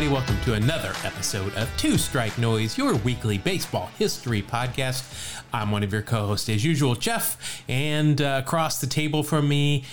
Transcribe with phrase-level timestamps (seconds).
[0.00, 0.26] everybody.
[0.26, 5.42] Welcome to another episode of Two Strike Noise, your weekly baseball history podcast.
[5.52, 9.84] I'm one of your co-hosts, as usual, Jeff, and uh, across the table from me,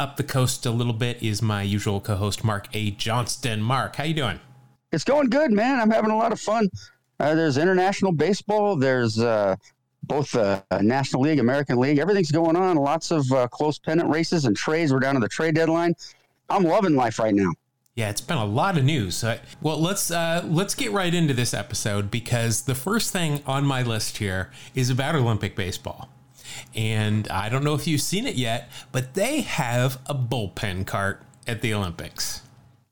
[0.00, 2.90] up the coast a little bit, is my usual co-host, Mark A.
[2.90, 3.62] Johnston.
[3.62, 4.40] Mark, how you doing?
[4.90, 5.78] It's going good, man.
[5.78, 6.68] I'm having a lot of fun.
[7.20, 8.74] Uh, there's international baseball.
[8.74, 9.54] There's uh,
[10.02, 11.98] both the uh, National League, American League.
[11.98, 12.76] Everything's going on.
[12.78, 14.92] Lots of uh, close pennant races and trades.
[14.92, 15.94] We're down to the trade deadline.
[16.48, 17.52] I'm loving life right now.
[17.94, 19.22] Yeah, it's been a lot of news.
[19.60, 23.82] Well, let's uh, let's get right into this episode because the first thing on my
[23.82, 26.08] list here is about Olympic baseball,
[26.74, 31.22] and I don't know if you've seen it yet, but they have a bullpen cart
[31.46, 32.40] at the Olympics.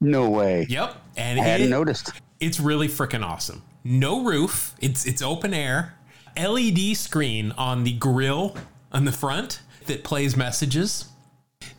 [0.02, 0.66] No way.
[0.68, 2.12] Yep, and I hadn't it- noticed.
[2.38, 3.62] It's really freaking awesome.
[3.84, 4.74] No roof.
[4.80, 5.94] It's it's open air.
[6.36, 8.54] LED screen on the grill
[8.92, 11.06] on the front that plays messages.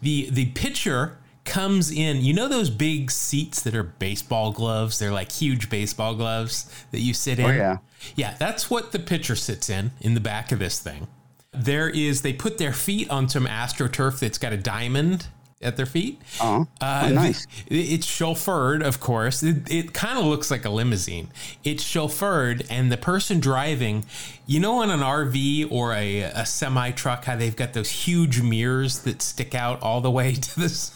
[0.01, 1.17] The the pitcher
[1.51, 2.21] comes in.
[2.21, 4.99] You know those big seats that are baseball gloves?
[4.99, 7.51] They're like huge baseball gloves that you sit oh, in.
[7.51, 7.77] Oh, yeah.
[8.15, 11.07] Yeah, that's what the pitcher sits in in the back of this thing.
[11.51, 15.27] There is they put their feet on some astroturf that's got a diamond
[15.63, 16.19] at their feet.
[16.41, 17.45] Oh, Uh, nice.
[17.67, 19.43] th- It's chauffeured, of course.
[19.43, 21.29] It, it kind of looks like a limousine.
[21.63, 24.05] It's chauffeured, and the person driving,
[24.47, 28.41] you know, on an RV or a, a semi truck, how they've got those huge
[28.41, 30.91] mirrors that stick out all the way to this,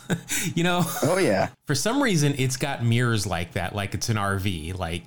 [0.56, 0.84] you know?
[1.04, 1.50] Oh, yeah.
[1.66, 4.78] For some reason, it's got mirrors like that, like it's an RV.
[4.78, 5.04] Like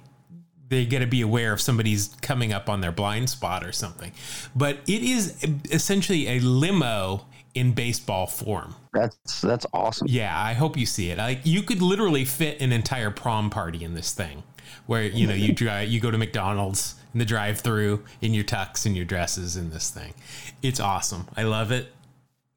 [0.69, 4.13] they got to be aware if somebody's coming up on their blind spot or something.
[4.55, 7.25] But it is essentially a limo
[7.59, 8.75] in baseball form.
[8.93, 10.07] That's that's awesome.
[10.09, 11.19] Yeah, I hope you see it.
[11.19, 14.45] Like you could literally fit an entire prom party in this thing,
[14.87, 18.87] where you know you drive, you go to McDonald's in the drive-through in your tux
[18.87, 20.15] and your dresses in this thing.
[20.63, 21.27] It's awesome.
[21.37, 21.89] I love it.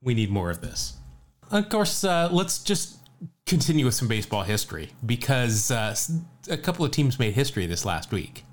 [0.02, 0.98] We need more of this.
[1.52, 2.98] Of course, uh, let's just
[3.46, 5.96] continue with some baseball history because uh,
[6.50, 8.46] a couple of teams made history this last week.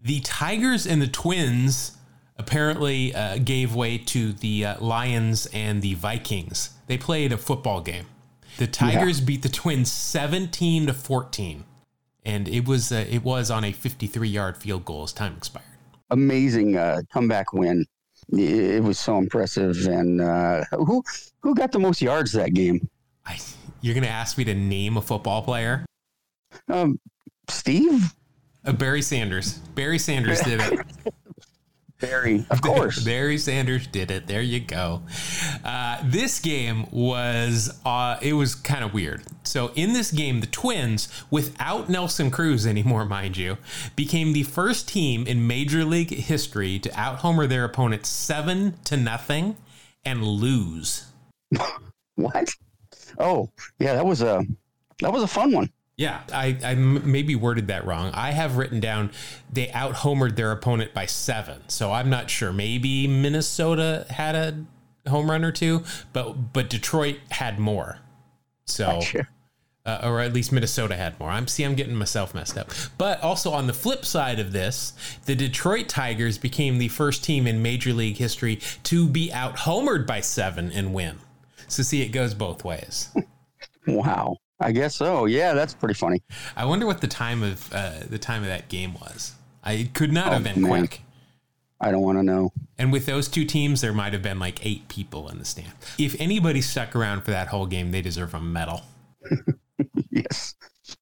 [0.00, 1.96] The Tigers and the Twins
[2.36, 6.70] apparently uh, gave way to the uh, Lions and the Vikings.
[6.86, 8.06] They played a football game.
[8.58, 11.64] The Tigers beat the Twins 17 to 14,
[12.24, 15.64] and it was uh, it was on a 53-yard field goal as time expired.
[16.10, 17.84] Amazing uh, comeback win.
[18.32, 19.76] It was so impressive.
[19.86, 21.02] And uh, who
[21.40, 22.88] who got the most yards that game?
[23.26, 23.38] I,
[23.80, 25.84] you're gonna ask me to name a football player?
[26.68, 27.00] Um,
[27.48, 28.14] Steve
[28.64, 29.58] Uh, Barry Sanders.
[29.74, 30.80] Barry Sanders did it.
[32.00, 33.02] Barry, of course.
[33.02, 34.26] Barry Sanders did it.
[34.26, 35.02] There you go.
[35.64, 39.22] Uh, this game was uh, it was kind of weird.
[39.44, 43.58] So in this game, the Twins, without Nelson Cruz anymore, mind you,
[43.96, 48.96] became the first team in Major League history to out homer their opponent seven to
[48.96, 49.56] nothing
[50.04, 51.06] and lose.
[52.16, 52.48] What?
[53.18, 53.50] Oh,
[53.80, 54.44] yeah, that was a
[55.00, 55.68] that was a fun one.
[55.96, 58.10] Yeah, I, I maybe worded that wrong.
[58.14, 59.10] I have written down
[59.52, 61.62] they out homered their opponent by seven.
[61.68, 62.52] So I'm not sure.
[62.52, 64.64] Maybe Minnesota had a
[65.08, 68.00] home run or two, but but Detroit had more.
[68.66, 69.28] So Gotcha.
[69.86, 71.30] uh, or at least Minnesota had more.
[71.30, 72.70] I'm see, I'm getting myself messed up.
[72.98, 74.94] But also on the flip side of this,
[75.26, 80.08] the Detroit Tigers became the first team in Major League history to be out homered
[80.08, 81.18] by seven and win.
[81.68, 83.10] So see, it goes both ways.
[83.86, 84.38] Wow.
[84.60, 85.26] I guess so.
[85.26, 86.22] Yeah, that's pretty funny.
[86.56, 89.32] I wonder what the time of uh, the time of that game was.
[89.62, 90.70] I could not have Oh, been man.
[90.70, 91.00] quick.
[91.80, 92.52] I don't want to know.
[92.78, 95.72] And with those two teams, there might have been like eight people in the stand.
[95.98, 98.82] If anybody stuck around for that whole game, they deserve a medal.
[100.10, 100.54] Yes.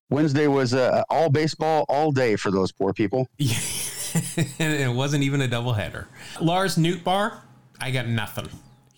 [0.09, 3.29] Wednesday was uh, all baseball all day for those poor people.
[3.39, 6.07] and it wasn't even a doubleheader.
[6.41, 7.41] Lars Nootbaar,
[7.79, 8.49] I got nothing.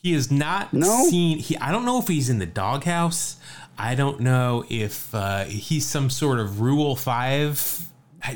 [0.05, 1.07] He is not No?
[1.09, 1.39] seen.
[1.39, 3.37] He, I don't know if he's in the doghouse.
[3.79, 7.87] I don't know if uh, he's some sort of Rule Five.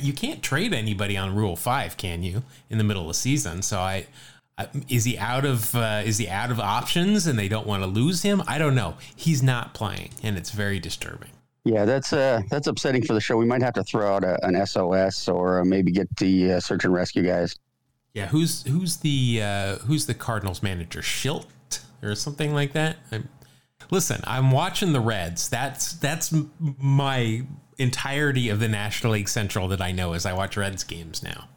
[0.00, 2.42] You can't trade anybody on Rule Five, can you?
[2.70, 4.06] In the middle of the season, so I.
[4.56, 7.82] I- Is he out of uh, is he out of options and they don't want
[7.84, 8.42] to lose him?
[8.48, 8.96] I don't know.
[9.14, 11.30] He's not playing, and it's very disturbing.
[11.64, 13.36] Yeah, that's uh, that's upsetting for the show.
[13.36, 16.60] We might have to throw out a, an SOS or uh, maybe get the uh,
[16.60, 17.54] search and rescue guys.
[18.14, 21.02] Yeah, who's who's the uh, who's the Cardinals manager?
[21.02, 21.44] Shildt
[22.02, 22.96] or something like that.
[23.12, 23.28] I'm,
[23.90, 25.48] listen, I'm watching the Reds.
[25.48, 27.42] That's that's my
[27.78, 31.48] entirety of the National League Central that I know as I watch Reds games now.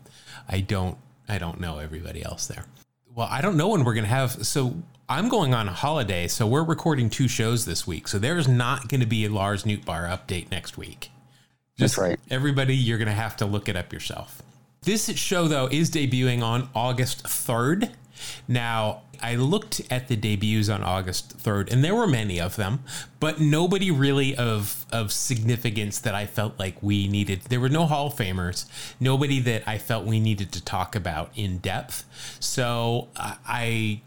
[0.47, 0.97] I don't
[1.27, 2.65] I don't know everybody else there.
[3.13, 4.45] Well, I don't know when we're gonna have.
[4.45, 4.75] So
[5.11, 8.07] I'm going on a holiday, so we're recording two shows this week.
[8.07, 11.11] So there's not going to be a Lars Nootbaar update next week.
[11.77, 12.17] That's right.
[12.29, 14.41] Everybody, you're going to have to look it up yourself.
[14.83, 17.91] This show, though, is debuting on August 3rd.
[18.47, 22.83] Now, I looked at the debuts on August 3rd, and there were many of them,
[23.19, 27.41] but nobody really of of significance that I felt like we needed.
[27.49, 28.65] There were no Hall of Famers,
[28.99, 32.05] nobody that I felt we needed to talk about in depth.
[32.39, 34.01] So I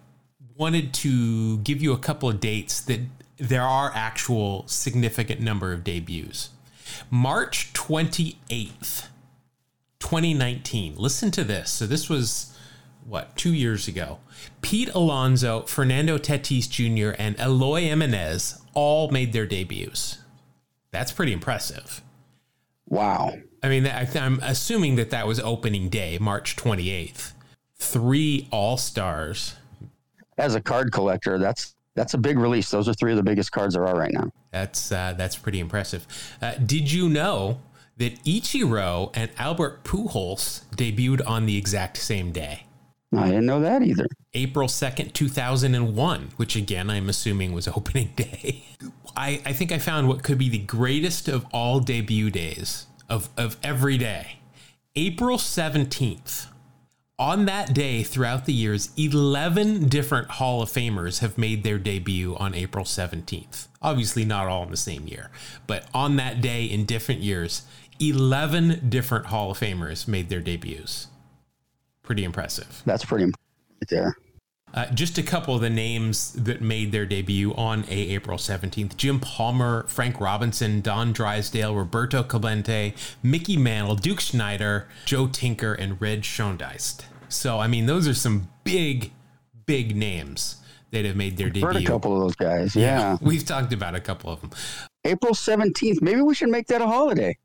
[0.56, 3.00] wanted to give you a couple of dates that
[3.36, 6.50] there are actual significant number of debuts.
[7.10, 9.08] March 28th,
[9.98, 10.96] 2019.
[10.96, 11.70] Listen to this.
[11.70, 12.53] So this was
[13.06, 14.18] what, 2 years ago.
[14.62, 20.18] Pete Alonso, Fernando Tatis Jr., and Eloy Jimenez all made their debuts.
[20.90, 22.02] That's pretty impressive.
[22.88, 23.34] Wow.
[23.62, 27.32] I mean, I'm assuming that that was opening day, March 28th.
[27.76, 29.56] Three All Stars.
[30.36, 32.70] As a card collector, that's that's a big release.
[32.70, 34.30] Those are three of the biggest cards there are right now.
[34.50, 36.06] That's uh, that's pretty impressive.
[36.42, 37.60] Uh, did you know
[37.96, 42.66] that Ichiro and Albert Pujols debuted on the exact same day?
[43.18, 44.06] I didn't know that either.
[44.34, 48.64] April 2nd, 2001, which again, I'm assuming was opening day.
[49.16, 53.28] I, I think I found what could be the greatest of all debut days of,
[53.36, 54.38] of every day.
[54.96, 56.46] April 17th.
[57.16, 62.34] On that day, throughout the years, 11 different Hall of Famers have made their debut
[62.36, 63.68] on April 17th.
[63.80, 65.30] Obviously, not all in the same year,
[65.68, 67.62] but on that day in different years,
[68.00, 71.06] 11 different Hall of Famers made their debuts.
[72.04, 72.82] Pretty impressive.
[72.86, 73.44] That's pretty impressive
[73.88, 74.16] there.
[74.72, 78.96] Uh, just a couple of the names that made their debut on a April 17th
[78.96, 86.00] Jim Palmer, Frank Robinson, Don Drysdale, Roberto Clemente, Mickey Mantle, Duke Snider, Joe Tinker, and
[86.00, 87.04] Red Schoendienst.
[87.28, 89.12] So, I mean, those are some big,
[89.64, 90.56] big names
[90.90, 91.66] that have made their debut.
[91.66, 92.74] Heard a couple of those guys.
[92.74, 92.98] Yeah.
[92.98, 93.16] yeah.
[93.22, 94.50] We've talked about a couple of them.
[95.04, 96.02] April 17th.
[96.02, 97.36] Maybe we should make that a holiday.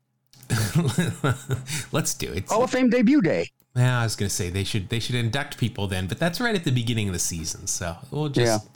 [1.92, 2.48] Let's do it.
[2.48, 3.46] Hall of Fame debut day.
[3.76, 6.54] Yeah, I was gonna say they should they should induct people then, but that's right
[6.54, 8.70] at the beginning of the season, so we'll just yeah.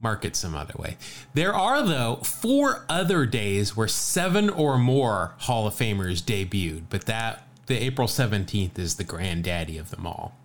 [0.00, 0.96] mark it some other way.
[1.34, 7.06] There are though four other days where seven or more Hall of Famers debuted, but
[7.06, 10.36] that the April seventeenth is the granddaddy of them all.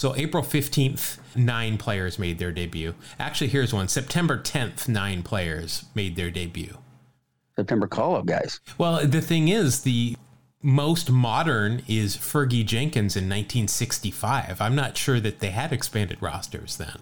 [0.00, 2.94] So April 15th, nine players made their debut.
[3.18, 3.86] Actually, here's one.
[3.86, 6.78] September 10th, nine players made their debut.
[7.54, 8.60] September call up guys.
[8.78, 10.16] Well, the thing is, the
[10.62, 14.60] most modern is Fergie Jenkins in 1965.
[14.60, 16.98] I'm not sure that they had expanded rosters then.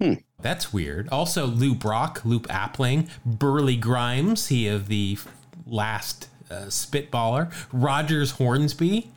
[0.00, 0.14] Hmm.
[0.40, 1.08] That's weird.
[1.08, 5.18] Also, Lou Brock, Luke Appling, Burleigh Grimes, he of the
[5.66, 9.10] last uh, Spitballer, Rogers Hornsby.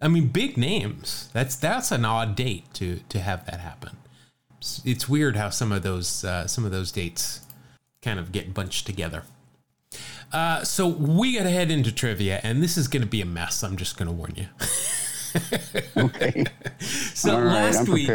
[0.00, 1.28] I mean, big names.
[1.32, 3.96] That's that's an odd date to to have that happen.
[4.58, 7.40] It's, it's weird how some of those uh, some of those dates
[8.02, 9.24] kind of get bunched together.
[10.32, 13.26] Uh, so we got to head into trivia, and this is going to be a
[13.26, 13.62] mess.
[13.64, 14.46] I'm just going to warn you.
[15.96, 16.44] okay.
[17.14, 18.10] So last week,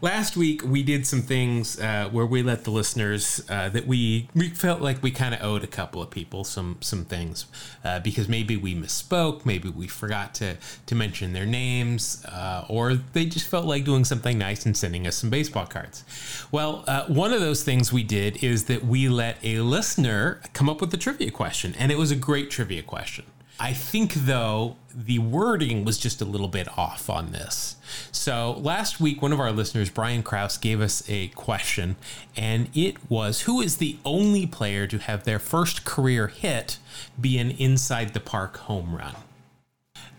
[0.00, 4.28] last week we did some things uh, where we let the listeners uh, that we
[4.34, 7.46] we felt like we kind of owed a couple of people some some things
[7.84, 10.56] uh, because maybe we misspoke, maybe we forgot to
[10.86, 15.06] to mention their names, uh, or they just felt like doing something nice and sending
[15.06, 16.04] us some baseball cards.
[16.50, 20.68] Well, uh, one of those things we did is that we let a listener come
[20.68, 23.24] up with a trivia question, and it was a great trivia question.
[23.58, 27.76] I think, though, the wording was just a little bit off on this.
[28.10, 31.96] So last week, one of our listeners, Brian Kraus, gave us a question,
[32.36, 36.78] and it was Who is the only player to have their first career hit
[37.20, 39.14] be an inside the park home run?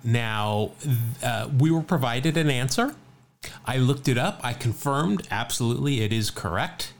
[0.03, 0.71] Now,
[1.23, 2.95] uh, we were provided an answer.
[3.65, 4.39] I looked it up.
[4.43, 6.93] I confirmed absolutely it is correct.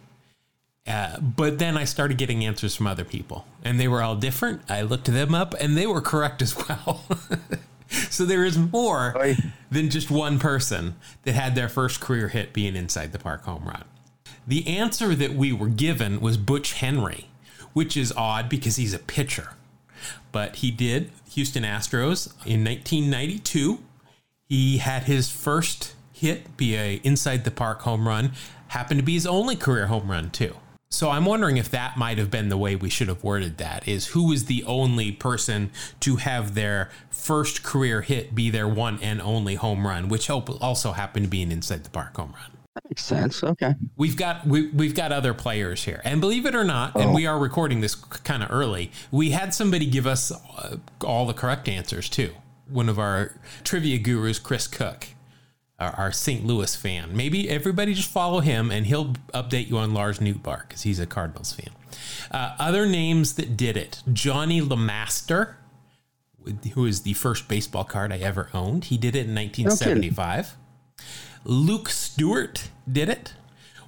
[0.88, 4.62] Uh, but then I started getting answers from other people, and they were all different.
[4.70, 7.04] I looked them up, and they were correct as well.
[7.90, 9.16] so there is more
[9.72, 13.66] than just one person that had their first career hit being inside the park home
[13.66, 13.86] run.
[14.48, 17.30] The answer that we were given was Butch Henry,
[17.74, 19.54] which is odd because he's a pitcher.
[20.32, 23.80] But he did Houston Astros in 1992.
[24.48, 28.34] He had his first hit be a inside the park home run,
[28.68, 30.56] happened to be his only career home run too.
[30.96, 33.86] So I'm wondering if that might have been the way we should have worded that
[33.86, 39.00] is who is the only person to have their first career hit be their one
[39.02, 42.52] and only home run, which also happened to be an inside the park home run.
[42.76, 43.44] That makes sense.
[43.44, 43.76] Okay.
[43.98, 46.00] We've got we, we've got other players here.
[46.06, 47.02] And believe it or not, oh.
[47.02, 51.26] and we are recording this kind of early, we had somebody give us uh, all
[51.26, 52.34] the correct answers too.
[52.70, 53.34] One of our
[53.66, 55.08] trivia gurus, Chris Cook
[55.80, 56.46] our, St.
[56.46, 57.16] Louis fan.
[57.16, 61.06] Maybe everybody just follow him and he'll update you on Lars Nootbaar because he's a
[61.06, 61.70] Cardinals fan.
[62.32, 65.56] Uh, other names that did it Johnny LeMaster,
[66.74, 68.86] who is the first baseball card I ever owned.
[68.86, 70.56] He did it in 1975.
[71.44, 73.34] Luke Stewart did it,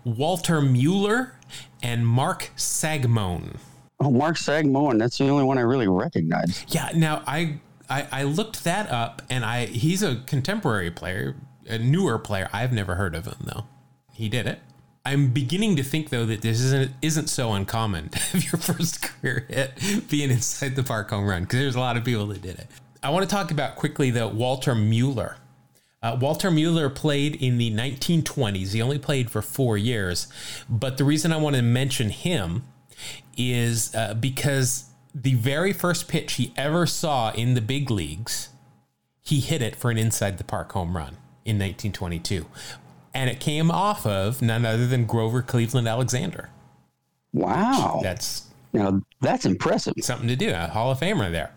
[0.03, 1.33] Walter Mueller,
[1.81, 3.57] and Mark Sagmon.
[3.99, 4.99] Oh, Mark Sagmon.
[4.99, 6.65] That's the only one I really recognize.
[6.67, 6.91] Yeah.
[6.95, 11.35] Now I, I I looked that up, and I he's a contemporary player,
[11.69, 12.49] a newer player.
[12.53, 13.65] I've never heard of him though.
[14.13, 14.59] He did it.
[15.07, 19.01] I'm beginning to think though that this isn't isn't so uncommon to have your first
[19.01, 19.71] career hit
[20.09, 22.67] being inside the park home run because there's a lot of people that did it.
[23.01, 25.37] I want to talk about quickly the Walter Mueller.
[26.03, 28.73] Uh, Walter Mueller played in the 1920s.
[28.73, 30.27] He only played for four years,
[30.69, 32.63] but the reason I want to mention him
[33.37, 38.49] is uh, because the very first pitch he ever saw in the big leagues,
[39.21, 41.17] he hit it for an inside the park home run
[41.47, 42.45] in 1922.
[43.13, 46.49] And it came off of none other than Grover Cleveland Alexander.
[47.33, 48.01] Wow.
[48.03, 49.93] That's now that's impressive.
[50.01, 50.51] something to do.
[50.53, 51.51] A Hall of Famer there.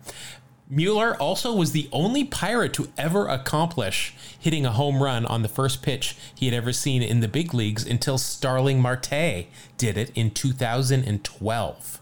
[0.72, 5.48] Mueller also was the only pirate to ever accomplish hitting a home run on the
[5.48, 10.12] first pitch he had ever seen in the big leagues until Starling Marte did it
[10.14, 12.00] in 2012.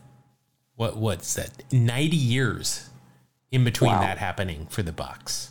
[0.77, 1.65] What what's that?
[1.73, 2.91] 90 years
[3.51, 4.01] in between Wow.
[4.01, 5.49] that happening for the Bucs.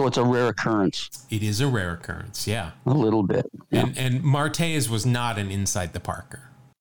[0.00, 2.70] So it's a rare occurrence, It is a rare occurrence, yeah.
[2.86, 3.44] a little bit.
[3.68, 3.80] Yeah.
[3.80, 6.40] And and Marte's was not an inside the Parker.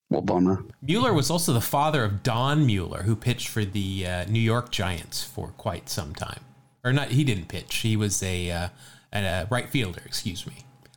[0.09, 0.63] Well, bummer.
[0.81, 4.71] Mueller was also the father of Don Mueller, who pitched for the uh, New York
[4.71, 6.39] Giants for quite some time.
[6.81, 7.75] Or not, he didn't pitch.
[7.79, 8.69] He was a, uh,
[9.11, 10.53] a right fielder, excuse me.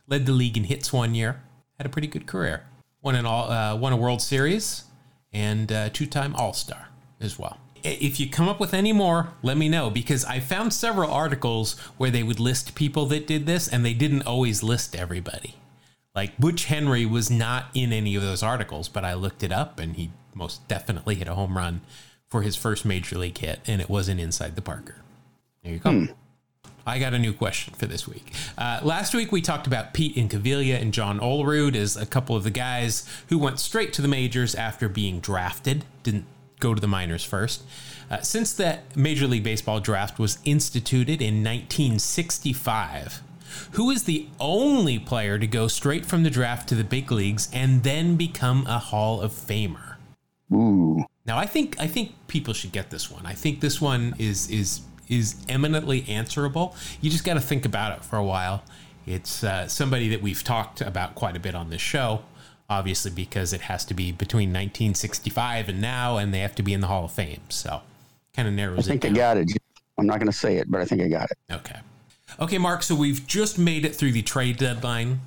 [0.07, 1.41] Led the league in hits one year.
[1.77, 2.63] Had a pretty good career.
[3.01, 4.85] Won an all, uh, won a World Series
[5.33, 6.87] and uh, two-time All-Star
[7.19, 7.57] as well.
[7.83, 11.77] If you come up with any more, let me know because I found several articles
[11.97, 15.55] where they would list people that did this, and they didn't always list everybody.
[16.15, 19.79] Like Butch Henry was not in any of those articles, but I looked it up
[19.79, 21.81] and he most definitely hit a home run
[22.27, 24.95] for his first major league hit, and it wasn't inside the Parker.
[25.63, 26.07] There you go.
[26.85, 28.33] I got a new question for this week.
[28.57, 32.43] Uh, last week we talked about Pete Incaviglia and John Olerud as a couple of
[32.43, 36.25] the guys who went straight to the majors after being drafted, didn't
[36.63, 37.63] go to the minors first.
[38.09, 43.21] Uh, since that Major League Baseball draft was instituted in 1965,
[43.73, 47.49] who is the only player to go straight from the draft to the big leagues
[47.53, 49.97] and then become a Hall of Famer?
[50.51, 51.05] Ooh.
[51.25, 53.25] Now, I think I think people should get this one.
[53.25, 56.75] I think this one is is is eminently answerable.
[57.01, 58.63] You just got to think about it for a while.
[59.05, 62.23] It's uh, somebody that we've talked about quite a bit on this show,
[62.69, 66.73] obviously because it has to be between 1965 and now, and they have to be
[66.73, 67.41] in the Hall of Fame.
[67.49, 67.81] So,
[68.35, 68.91] kind of narrows it.
[68.91, 69.51] I think it I got it.
[69.97, 71.37] I'm not going to say it, but I think I got it.
[71.51, 71.79] Okay.
[72.39, 72.83] Okay, Mark.
[72.83, 75.21] So we've just made it through the trade deadline.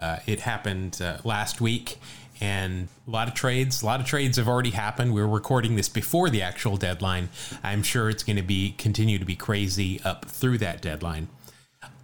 [0.00, 1.98] Uh, it happened uh, last week,
[2.40, 3.82] and a lot of trades.
[3.82, 5.14] A lot of trades have already happened.
[5.14, 7.28] We're recording this before the actual deadline.
[7.62, 11.28] I'm sure it's going to be continue to be crazy up through that deadline.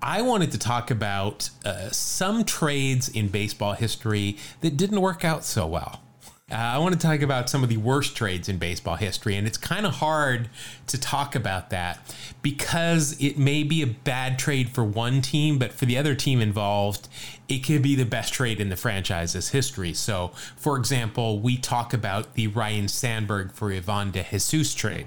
[0.02, 5.44] I wanted to talk about uh, some trades in baseball history that didn't work out
[5.44, 6.02] so well.
[6.50, 9.46] Uh, I want to talk about some of the worst trades in baseball history, and
[9.46, 10.50] it's kind of hard
[10.88, 15.72] to talk about that because it may be a bad trade for one team, but
[15.72, 17.08] for the other team involved,
[17.48, 19.94] it could be the best trade in the franchise's history.
[19.94, 25.06] So, for example, we talk about the Ryne Sandberg for Ivan de Jesus trade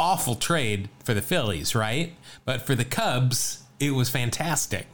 [0.00, 2.14] awful trade for the Phillies, right?
[2.46, 4.86] But for the Cubs, it was fantastic.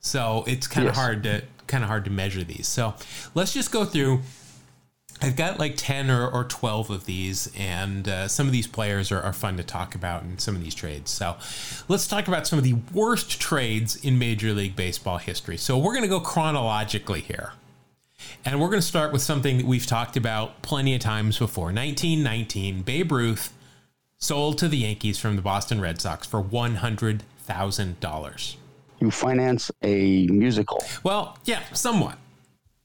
[0.00, 1.02] So it's kind of Yes.
[1.04, 2.68] hard to kind of hard to measure these.
[2.68, 2.94] So
[3.34, 4.20] let's just go through.
[5.20, 9.12] I've got like ten or, or twelve of these, and uh, some of these players
[9.12, 11.12] are, are fun to talk about and some of these trades.
[11.12, 11.36] So
[11.88, 15.56] let's talk about some of the worst trades in Major League Baseball history.
[15.56, 17.52] So we're going to go chronologically here.
[18.44, 21.66] And we're going to start with something that we've talked about plenty of times before.
[21.66, 23.52] 1919, Babe Ruth
[24.18, 26.40] sold to the Yankees from the Boston Red Sox for
[27.52, 28.56] $100,000.
[29.00, 30.84] You finance a musical.
[31.02, 32.18] Well, yeah, somewhat.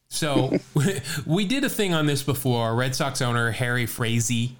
[0.09, 0.57] So
[1.25, 2.75] we did a thing on this before.
[2.75, 4.55] Red Sox owner Harry Frazee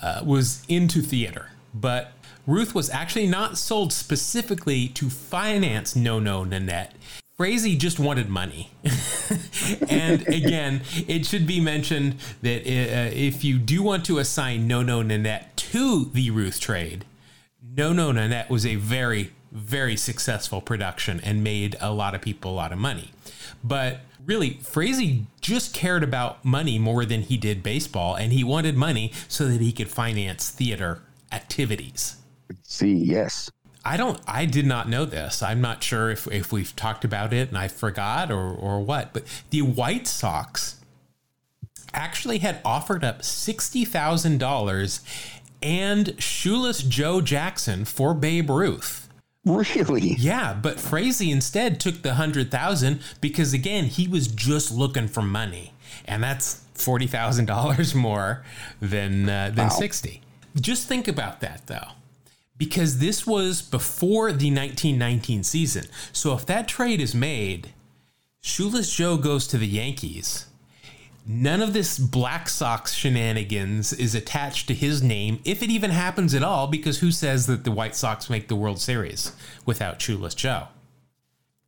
[0.00, 2.12] uh, was into theater, but
[2.46, 6.94] Ruth was actually not sold specifically to finance No No Nanette.
[7.36, 8.72] Frazee just wanted money.
[9.88, 14.82] and again, it should be mentioned that uh, if you do want to assign No
[14.82, 17.04] No Nanette to the Ruth trade,
[17.62, 22.50] No No Nanette was a very, very successful production and made a lot of people
[22.50, 23.12] a lot of money.
[23.64, 28.76] But really, Frazee just cared about money more than he did baseball, and he wanted
[28.76, 31.02] money so that he could finance theater
[31.32, 32.16] activities.
[32.62, 33.50] See, yes.
[33.84, 35.42] I don't I did not know this.
[35.42, 39.12] I'm not sure if, if we've talked about it and I forgot or or what,
[39.12, 40.76] but the White Sox
[41.94, 45.00] actually had offered up $60,000
[45.62, 49.07] and shoeless Joe Jackson for Babe Ruth.
[49.74, 50.14] Really?
[50.18, 55.22] Yeah, but Frazee instead took the hundred thousand because again he was just looking for
[55.22, 55.72] money,
[56.04, 58.44] and that's forty thousand dollars more
[58.80, 59.70] than uh, than wow.
[59.70, 60.20] sixty.
[60.60, 61.92] Just think about that though,
[62.58, 65.86] because this was before the nineteen nineteen season.
[66.12, 67.70] So if that trade is made,
[68.42, 70.47] Shoeless Joe goes to the Yankees.
[71.30, 76.32] None of this Black Sox shenanigans is attached to his name, if it even happens
[76.32, 79.32] at all, because who says that the White Sox make the World Series
[79.66, 80.68] without Shoeless Joe?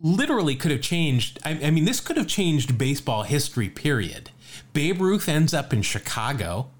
[0.00, 1.38] Literally could have changed.
[1.44, 4.30] I, I mean, this could have changed baseball history, period.
[4.72, 6.70] Babe Ruth ends up in Chicago.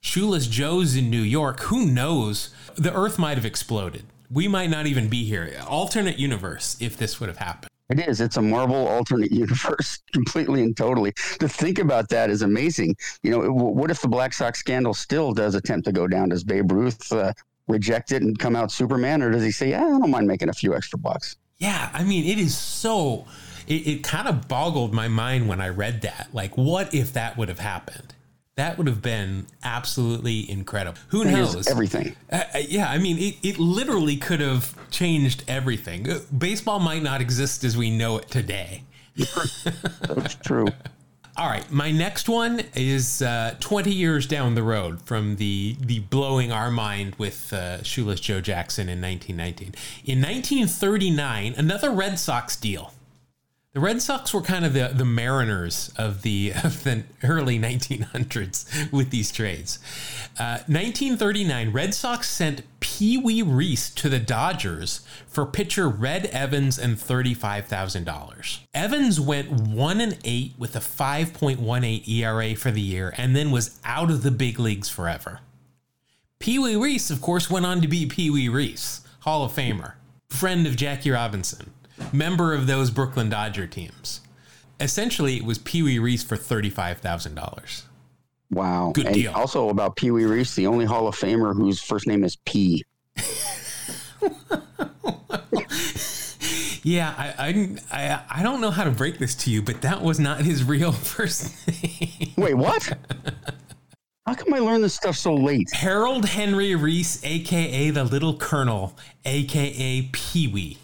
[0.00, 1.60] Shoeless Joe's in New York.
[1.64, 2.54] Who knows?
[2.74, 4.04] The earth might have exploded.
[4.30, 5.54] We might not even be here.
[5.68, 7.70] Alternate universe if this would have happened.
[7.90, 8.20] It is.
[8.20, 11.12] It's a Marvel alternate universe, completely and totally.
[11.40, 12.96] To think about that is amazing.
[13.22, 16.30] You know, what if the Black Sox scandal still does attempt to go down?
[16.30, 17.32] Does Babe Ruth uh,
[17.68, 20.48] reject it and come out Superman, or does he say, "Yeah, I don't mind making
[20.48, 21.36] a few extra bucks"?
[21.58, 23.26] Yeah, I mean, it is so.
[23.66, 26.28] It, it kind of boggled my mind when I read that.
[26.32, 28.14] Like, what if that would have happened?
[28.56, 30.98] That would have been absolutely incredible.
[31.08, 31.66] Who knows?
[31.66, 32.14] Everything.
[32.30, 36.08] Uh, uh, yeah, I mean, it, it literally could have changed everything.
[36.08, 38.84] Uh, baseball might not exist as we know it today.
[39.16, 40.68] That's true.
[41.36, 45.98] All right, my next one is uh, 20 years down the road from the the
[45.98, 49.74] blowing our mind with uh, Shoeless Joe Jackson in 1919.
[50.04, 52.92] In 1939, another Red Sox deal
[53.74, 58.90] the Red Sox were kind of the, the mariners of the, of the early 1900s
[58.92, 59.80] with these trades.
[60.38, 66.78] Uh, 1939, Red Sox sent Pee Wee Reese to the Dodgers for pitcher Red Evans
[66.78, 68.58] and $35,000.
[68.72, 73.80] Evans went 1 and 8 with a 5.18 ERA for the year and then was
[73.84, 75.40] out of the big leagues forever.
[76.38, 79.94] Pee Wee Reese, of course, went on to be Pee Wee Reese, Hall of Famer,
[80.28, 81.73] friend of Jackie Robinson
[82.12, 84.20] member of those Brooklyn Dodger teams.
[84.80, 87.84] Essentially, it was Pee Wee Reese for thirty-five thousand dollars.
[88.50, 89.32] Wow, good and deal.
[89.32, 92.84] Also about Pee Wee Reese, the only Hall of Famer whose first name is P.
[96.82, 100.02] yeah, I, I, I I don't know how to break this to you, but that
[100.02, 102.32] was not his real first name.
[102.36, 102.96] Wait, what?
[104.26, 105.70] How come I learned this stuff so late?
[105.72, 110.78] Harold Henry Reese, aka the Little Colonel, aka Pee Wee.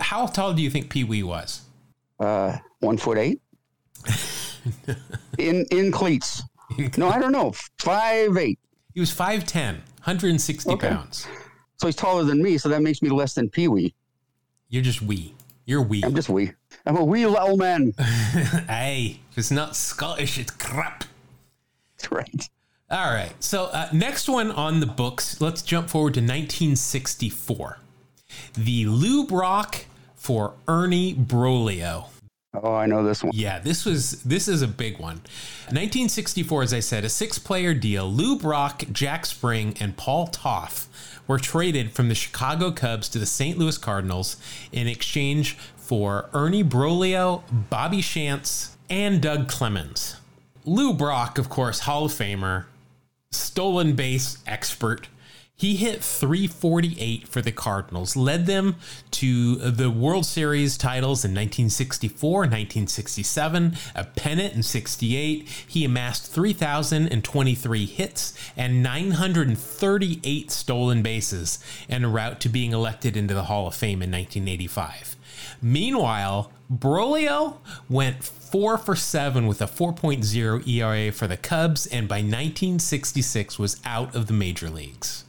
[0.00, 1.62] How tall do you think Pee Wee was?
[2.18, 3.40] Uh, one foot eight.
[5.38, 6.42] in in cleats.
[6.96, 7.52] no, I don't know.
[7.78, 8.58] Five eight.
[8.94, 10.88] He was 5'10", 160 okay.
[10.88, 11.26] pounds.
[11.78, 13.92] So he's taller than me, so that makes me less than Pee Wee.
[14.68, 15.34] You're just wee.
[15.64, 16.02] You're wee.
[16.04, 16.52] I'm just wee.
[16.86, 17.92] I'm a wee little man.
[17.98, 21.04] hey, if it's not Scottish, it's crap.
[21.96, 22.48] That's right.
[22.88, 23.32] All right.
[23.42, 25.40] So uh, next one on the books.
[25.40, 27.78] Let's jump forward to 1964
[28.54, 32.06] the Lou Brock for Ernie Broglio.
[32.62, 33.32] Oh, I know this one.
[33.34, 35.16] Yeah, this was this is a big one.
[35.66, 38.10] 1964, as I said, a six-player deal.
[38.10, 40.88] Lou Brock, Jack Spring, and Paul Toth
[41.26, 43.58] were traded from the Chicago Cubs to the St.
[43.58, 44.36] Louis Cardinals
[44.70, 50.16] in exchange for Ernie Broglio, Bobby Shantz, and Doug Clemens.
[50.64, 52.64] Lou Brock, of course, Hall of Famer,
[53.30, 55.08] stolen base expert,
[55.56, 58.74] he hit 348 for the Cardinals, led them
[59.12, 65.48] to the World Series titles in 1964, 1967, a pennant in 68.
[65.66, 73.44] He amassed 3,023 hits and 938 stolen bases en route to being elected into the
[73.44, 75.14] Hall of Fame in 1985.
[75.62, 82.16] Meanwhile, Broglio went four for seven with a 4.0 ERA for the Cubs, and by
[82.16, 85.23] 1966 was out of the major leagues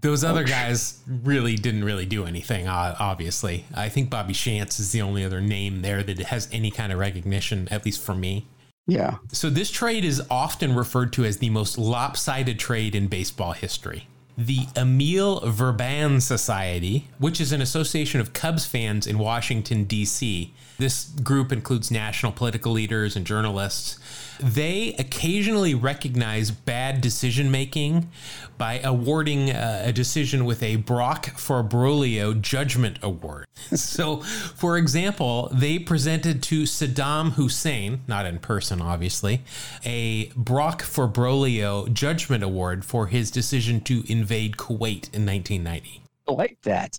[0.00, 2.68] those other guys really didn't really do anything.
[2.68, 6.92] Obviously, I think Bobby Shantz is the only other name there that has any kind
[6.92, 8.46] of recognition, at least for me.
[8.86, 9.16] Yeah.
[9.32, 14.08] So this trade is often referred to as the most lopsided trade in baseball history.
[14.38, 21.06] The Emil Verban Society, which is an association of Cubs fans in Washington, D.C., this
[21.06, 23.98] group includes national political leaders and journalists.
[24.40, 28.08] They occasionally recognize bad decision making
[28.56, 33.46] by awarding uh, a decision with a Brock for Broglio Judgment Award.
[33.74, 39.42] so, for example, they presented to Saddam Hussein, not in person, obviously,
[39.84, 46.02] a Brock for Broglio Judgment Award for his decision to invade Kuwait in 1990.
[46.28, 46.98] I like that.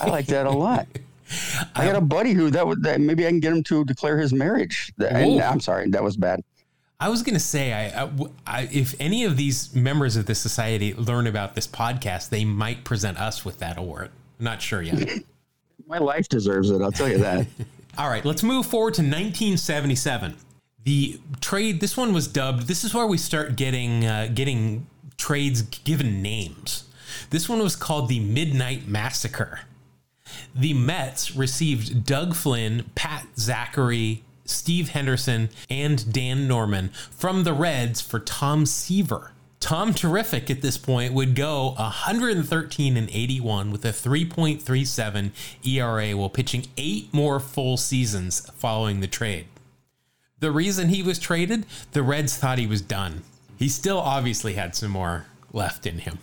[0.00, 0.86] I like that a lot.
[1.74, 4.18] I got a buddy who that would that maybe I can get him to declare
[4.18, 4.92] his marriage.
[4.98, 6.42] And, I'm sorry, that was bad.
[7.02, 8.10] I was going to say, I, I,
[8.46, 12.84] I, if any of these members of the society learn about this podcast, they might
[12.84, 14.10] present us with that award.
[14.38, 15.24] I'm not sure yet.
[15.88, 16.80] My life deserves it.
[16.80, 17.48] I'll tell you that.
[17.98, 20.36] All right, let's move forward to 1977.
[20.84, 21.80] The trade.
[21.80, 22.68] This one was dubbed.
[22.68, 24.86] This is where we start getting uh, getting
[25.16, 26.84] trades given names.
[27.30, 29.62] This one was called the Midnight Massacre.
[30.54, 38.00] The Mets received Doug Flynn, Pat Zachry, Steve Henderson, and Dan Norman from the Reds
[38.00, 39.32] for Tom Seaver.
[39.60, 45.30] Tom Terrific at this point would go 113 and 81 with a 3.37
[45.64, 49.46] ERA while pitching eight more full seasons following the trade.
[50.40, 53.22] The reason he was traded, the Reds thought he was done.
[53.56, 56.18] He still obviously had some more left in him.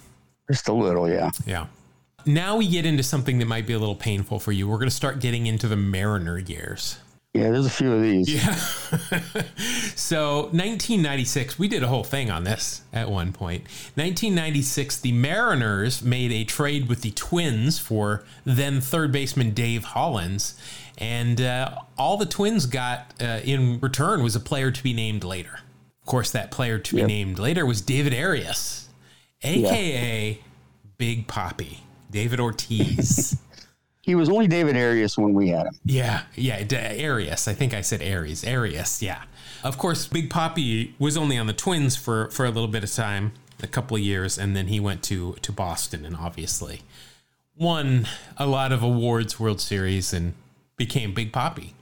[0.51, 1.31] Just a little, yeah.
[1.45, 1.67] Yeah.
[2.25, 4.67] Now we get into something that might be a little painful for you.
[4.67, 6.97] We're going to start getting into the Mariner years.
[7.33, 8.27] Yeah, there's a few of these.
[8.27, 8.53] Yeah.
[9.95, 13.63] so 1996, we did a whole thing on this at one point.
[13.93, 20.59] 1996, the Mariners made a trade with the Twins for then third baseman Dave Hollins,
[20.97, 25.23] and uh, all the Twins got uh, in return was a player to be named
[25.23, 25.59] later.
[26.01, 28.89] Of course, that player to be named later was David Arias,
[29.43, 30.39] aka
[30.97, 31.77] Big Papi,
[32.09, 33.37] David Ortiz.
[34.01, 35.73] He was only David Arias when we had him.
[35.85, 37.47] Yeah, yeah, D- Arias.
[37.47, 38.47] I think I said Aries.
[38.47, 39.23] Arias, yeah.
[39.63, 42.91] Of course, Big Papi was only on the Twins for for a little bit of
[42.91, 46.81] time, a couple of years, and then he went to to Boston and obviously
[47.57, 48.07] won
[48.37, 50.33] a lot of awards, World Series, and
[50.77, 51.73] became Big Papi.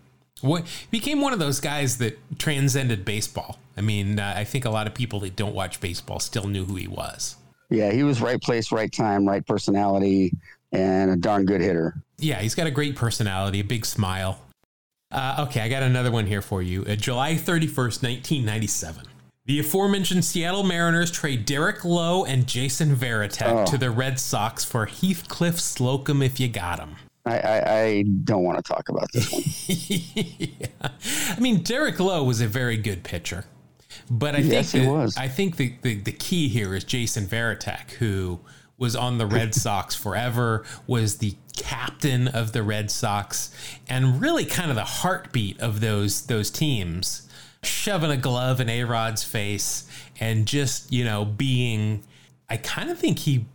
[0.42, 3.60] What became one of those guys that transcended baseball.
[3.76, 6.66] I mean, uh, I think a lot of people that don't watch baseball still knew
[6.66, 7.36] who he was.
[7.70, 10.34] Yeah, he was right place, right time, right personality,
[10.72, 11.96] and a darn good hitter.
[12.18, 14.40] Yeah, he's got a great personality, a big smile.
[15.12, 16.84] Uh, okay, I got another one here for you.
[16.84, 19.06] Uh, July 31st, 1997.
[19.46, 23.72] The aforementioned Seattle Mariners trade Derek Lowe and Jason Varitek Oh.
[23.72, 26.96] to the Red Sox for Heathcliff Slocumb if you got him.
[27.26, 29.44] I, I, I don't want to talk about this one.
[30.38, 30.90] yeah.
[31.36, 33.46] I mean, Derek Lowe was a very good pitcher.
[34.10, 35.18] But I Yes, think he that- was.
[35.18, 38.40] I think the, the, the key here is Jason Varitek, who
[38.78, 43.52] was on the Red Sox forever, was the captain of the Red Sox,
[43.90, 47.28] and really kind of the heartbeat of those those teams,
[47.64, 52.04] shoving a glove in A Rod's face and just, you know, being
[52.50, 53.46] I kind of think he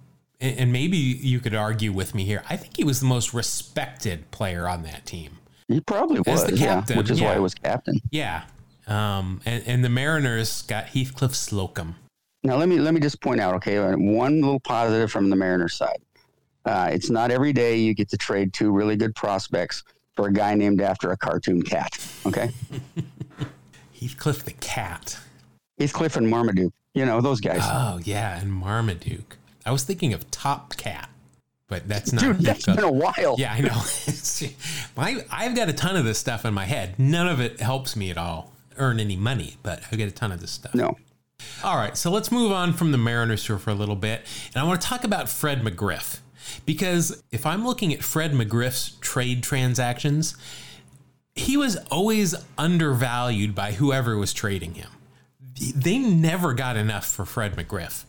[0.40, 2.42] and maybe you could argue with me here.
[2.50, 5.38] I think he was the most respected player on that team.
[5.68, 8.00] He probably As was, the yeah, captain, which is why he was captain.
[8.10, 8.42] Yeah.
[8.88, 11.94] Um, and, and the Mariners got Heathcliff Slocumb.
[12.44, 15.36] Now let me let me just point out, okay, uh, one little positive from the
[15.36, 15.98] Mariners side.
[16.64, 19.82] Uh, it's not every day you get to trade two really good prospects
[20.14, 21.96] for a guy named after a cartoon cat.
[22.26, 22.50] Okay,
[24.00, 25.18] Heathcliff the cat.
[25.78, 26.72] Heathcliff and Marmaduke.
[26.94, 27.62] You know those guys.
[27.62, 29.36] Oh yeah, and Marmaduke.
[29.64, 31.08] I was thinking of Top Cat,
[31.68, 32.22] but that's not.
[32.22, 33.36] Dude, that's been a while.
[33.38, 34.48] yeah, I know.
[34.96, 36.98] my, I've got a ton of this stuff in my head.
[36.98, 40.32] None of it helps me at all earn any money, but I get a ton
[40.32, 40.74] of this stuff.
[40.74, 40.96] No.
[41.64, 44.22] All right, so let's move on from the Mariners here for a little bit.
[44.54, 46.18] And I want to talk about Fred McGriff.
[46.66, 50.36] Because if I'm looking at Fred McGriff's trade transactions,
[51.34, 54.90] he was always undervalued by whoever was trading him.
[55.74, 58.04] They never got enough for Fred McGriff.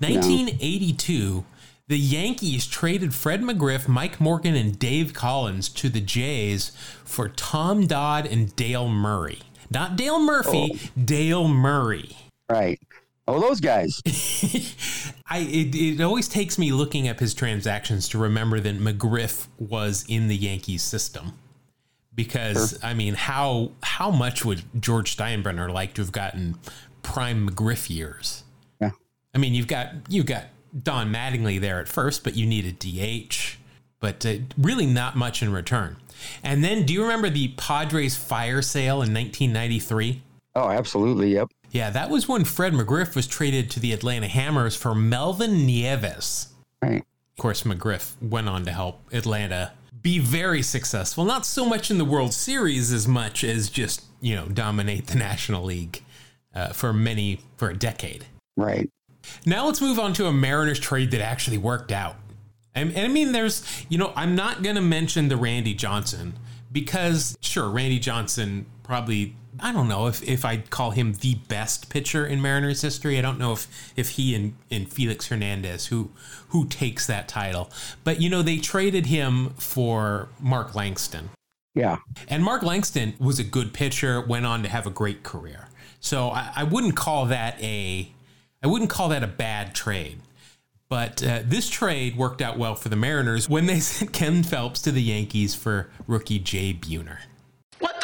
[0.00, 1.44] 1982,
[1.88, 6.72] the Yankees traded Fred McGriff, Mike Morgan, and Dave Collins to the Jays
[7.04, 9.40] for Tom Dodd and Dale Murray.
[9.70, 11.02] Not Dale Murphy, oh.
[11.02, 12.16] Dale Murray.
[12.50, 12.80] Right.
[13.26, 14.00] Oh, those guys.
[15.26, 20.04] I it, it always takes me looking up his transactions to remember that McGriff was
[20.08, 21.34] in the Yankees system.
[22.14, 26.56] Because I mean, how how much would George Steinbrenner like to have gotten
[27.02, 28.44] prime McGriff years?
[28.80, 28.90] Yeah.
[29.34, 30.46] I mean, you've got you've got
[30.82, 33.58] Don Mattingly there at first, but you need a DH,
[34.00, 35.96] but uh, really not much in return.
[36.42, 40.22] And then, do you remember the Padres fire sale in 1993?
[40.54, 41.34] Oh, absolutely.
[41.34, 41.50] Yep.
[41.70, 46.48] Yeah, that was when Fred McGriff was traded to the Atlanta Hammers for Melvin Nieves.
[46.82, 47.02] Right.
[47.02, 51.98] Of course, McGriff went on to help Atlanta be very successful, not so much in
[51.98, 56.02] the World Series as much as just, you know, dominate the National League
[56.54, 58.26] uh, for many, for a decade.
[58.56, 58.90] Right.
[59.44, 62.16] Now let's move on to a Mariners trade that actually worked out.
[62.74, 66.34] And, and I mean, there's, you know, I'm not going to mention the Randy Johnson
[66.70, 71.88] because, sure, Randy Johnson probably, I don't know if, if I'd call him the best
[71.90, 73.18] pitcher in Mariners history.
[73.18, 76.10] I don't know if, if he and, and Felix Hernandez, who,
[76.48, 77.70] who takes that title.
[78.04, 81.30] But, you know, they traded him for Mark Langston.
[81.74, 81.98] Yeah.
[82.26, 85.68] And Mark Langston was a good pitcher, went on to have a great career.
[86.00, 88.10] So I, I wouldn't call that a
[88.62, 90.18] I wouldn't call that a bad trade.
[90.88, 94.80] But uh, this trade worked out well for the Mariners when they sent Ken Phelps
[94.82, 97.18] to the Yankees for rookie Jay Buhner.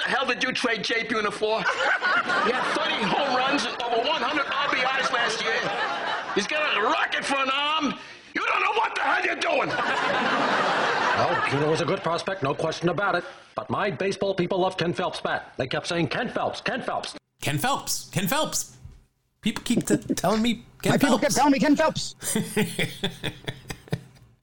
[0.05, 1.61] What the hell did you trade Jay Buhner for?
[2.45, 5.55] he had 30 home runs, and over 100 RBIs last year.
[6.35, 7.95] He's got a rocket for an arm.
[8.35, 9.69] You don't know what the hell you're doing.
[9.71, 13.25] Well, Buhner was a good prospect, no question about it.
[13.55, 15.55] But my baseball people love Ken Phelps' bat.
[15.57, 17.14] They kept saying, Ken Phelps, Ken Phelps.
[17.40, 18.77] Ken Phelps, Ken Phelps.
[19.40, 21.03] People keep t- telling me Ken My Phelps.
[21.05, 22.14] people kept telling me Ken Phelps.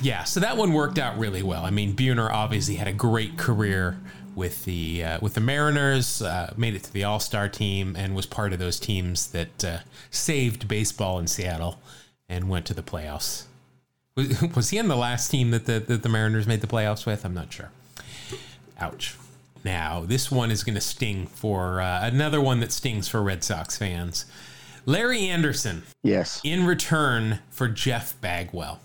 [0.03, 1.63] Yeah, so that one worked out really well.
[1.63, 3.99] I mean, Buhner obviously had a great career
[4.35, 8.15] with the uh, with the Mariners, uh, made it to the All Star team, and
[8.15, 9.77] was part of those teams that uh,
[10.09, 11.79] saved baseball in Seattle
[12.29, 13.43] and went to the playoffs.
[14.15, 17.05] Was, was he on the last team that the, that the Mariners made the playoffs
[17.05, 17.25] with?
[17.25, 17.71] I'm not sure.
[18.79, 19.15] Ouch.
[19.63, 23.43] Now, this one is going to sting for uh, another one that stings for Red
[23.43, 24.25] Sox fans.
[24.87, 26.41] Larry Andersen Yes.
[26.43, 28.79] in return for Jeff Bagwell.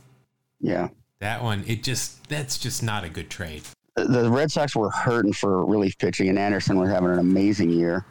[0.61, 0.89] Yeah.
[1.21, 3.63] That one, it just that's just not a good trade.
[3.97, 8.05] The Red Sox were hurting for relief pitching, and Andersen was having an amazing year.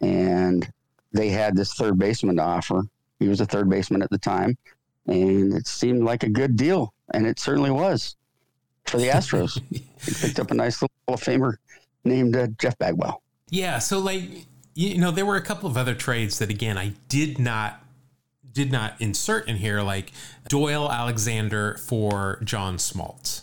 [0.00, 0.66] And
[1.12, 2.82] they had this third baseman to offer.
[3.18, 4.56] He was a third baseman at the time,
[5.06, 8.16] and it seemed like a good deal, and it certainly was
[8.84, 9.60] for the Astros.
[9.70, 9.84] he
[10.26, 11.56] picked up a nice little Hall of Famer
[12.04, 13.22] named uh, Jeff Bagwell.
[13.48, 14.22] Yeah, so like
[14.74, 17.82] you know, there were a couple of other trades that again I did not
[18.52, 20.12] did not insert in here, like
[20.48, 23.42] Doyle Alexander for John Smoltz.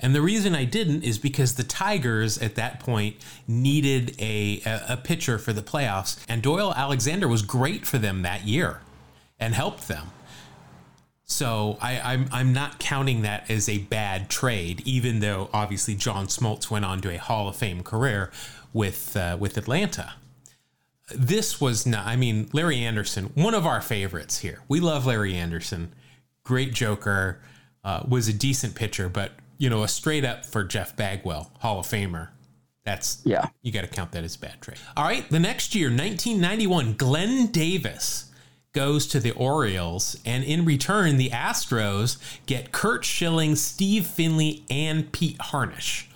[0.00, 4.96] And the reason I didn't is because the Tigers at that point needed a, a,
[4.96, 8.80] pitcher for the playoffs, and Doyle Alexander was great for them that year
[9.38, 10.10] and helped them.
[11.26, 16.26] So I, I'm I'm not counting that as a bad trade, even though obviously John
[16.26, 18.32] Smoltz went on to a Hall of Fame career
[18.72, 20.14] with uh, with Atlanta.
[21.14, 22.06] This was not.
[22.06, 24.60] I mean, Larry Andersen, one of our favorites here.
[24.66, 25.92] We love Larry Andersen,
[26.42, 27.40] great joker,
[27.84, 31.78] uh, was a decent pitcher, but you know, a straight up for Jeff Bagwell, Hall
[31.80, 32.28] of Famer.
[32.82, 33.48] That's Yeah.
[33.60, 34.78] you got to count that as a bad trade.
[34.96, 38.30] All right, the next year, 1991, Glenn Davis
[38.72, 45.12] goes to the Orioles, and in return, the Astros get Curt Schilling, Steve Finley, and
[45.12, 46.06] Pete Harnisch.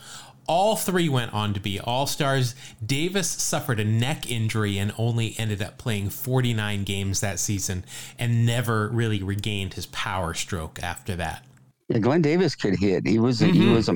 [0.47, 2.55] All three went on to be All Stars.
[2.85, 7.85] Davis suffered a neck injury and only ended up playing 49 games that season
[8.19, 11.45] and never really regained his power stroke after that.
[11.89, 13.07] Yeah, Glenn Davis could hit.
[13.07, 13.95] He was a, he was a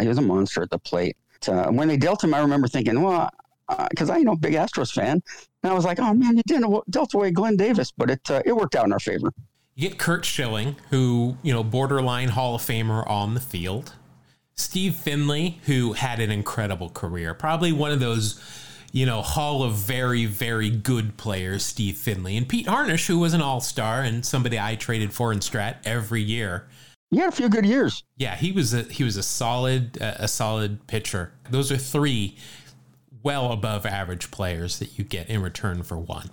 [0.00, 1.16] he was a monster at the plate.
[1.46, 3.30] Uh, when they dealt him, I remember thinking, well,
[3.90, 5.22] because I you know big Astros fan,
[5.62, 8.42] and I was like, oh man, you didn't dealt away Glenn Davis, but it uh,
[8.44, 9.30] it worked out in our favor.
[9.74, 13.92] You get Curt Schilling, who, you know, borderline Hall of Famer on the field.
[14.54, 17.34] Steve Finley, who had an incredible career.
[17.34, 18.40] Probably one of those,
[18.90, 22.38] you know, Hall of very, very good players, Steve Finley.
[22.38, 25.76] And Pete Harnisch, who was an all star and somebody I traded for in Strat
[25.84, 26.66] every year.
[27.10, 28.02] He had a few good years.
[28.16, 31.32] Yeah, he was a he was a solid uh, a solid pitcher.
[31.50, 32.36] Those are three
[33.22, 36.30] well above average players that you get in return for one.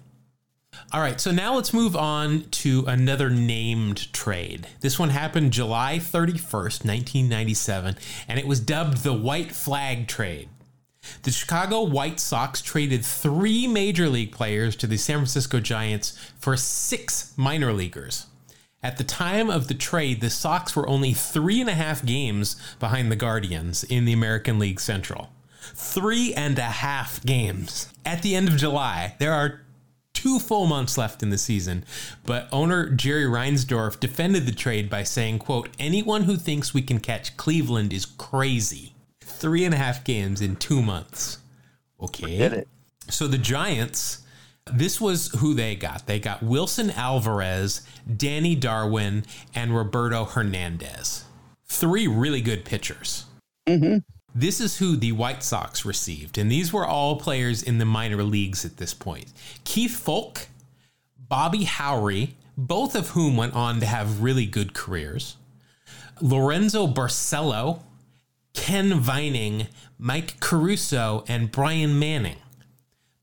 [0.92, 4.68] All right, so now let's move on to another named trade.
[4.82, 7.96] This one happened July 31st, 1997,
[8.28, 10.50] and it was dubbed the White Flag Trade.
[11.24, 16.56] The Chicago White Sox traded three major league players to the San Francisco Giants for
[16.56, 18.28] six minor leaguers.
[18.84, 22.58] At the time of the trade, the Sox were only three and a half games
[22.80, 25.30] behind the Guardians in the American League Central.
[25.62, 27.88] Three and a half games.
[28.06, 29.62] At the end of July, there are
[30.14, 31.86] two full months left in the season,
[32.26, 37.00] but owner Jerry Reinsdorf defended the trade by saying, quote, anyone who thinks we can
[37.00, 38.94] catch Cleveland is crazy.
[39.22, 41.40] Three and a half games in two months.
[42.02, 42.66] Okay.
[43.10, 44.23] So the Giants,
[44.72, 46.08] this was who they got.
[46.08, 47.82] They got Wilson Alvarez,
[48.16, 51.26] Danny Darwin, and Roberto Hernandez.
[51.66, 53.26] Three really good pitchers.
[53.68, 53.98] Mm-hmm.
[54.36, 58.24] This is who the White Sox received, and these were all players in the minor
[58.24, 59.32] leagues at this point.
[59.64, 60.48] Keith Foulke,
[61.18, 65.38] Bobby Howry, both of whom went on to have really good careers.
[66.20, 67.82] Lorenzo Barcelo,
[68.54, 72.38] Ken Vining, Mike Caruso, and Brian Manning.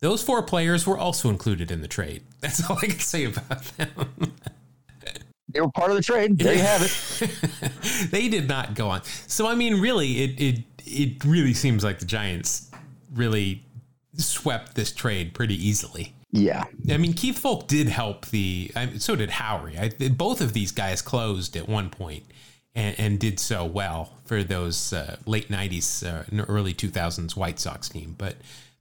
[0.01, 2.23] Those four players were also included in the trade.
[2.41, 3.91] That's all I can say about them.
[5.49, 6.39] They were part of the trade.
[6.39, 8.11] There you have it.
[8.11, 9.03] they did not go on.
[9.27, 12.71] So I mean, really, it it it really seems like the Giants
[13.13, 13.65] really
[14.17, 16.15] swept this trade pretty easily.
[16.33, 16.65] Yeah.
[16.89, 18.71] I mean, Keith Foulke did help the.
[18.77, 19.77] I so did Howry.
[19.79, 22.25] I, both of these guys closed at one point
[22.75, 27.89] and, and did so well for those uh, late '90s, uh, early 2000s White Sox
[27.89, 28.15] team.
[28.17, 28.37] But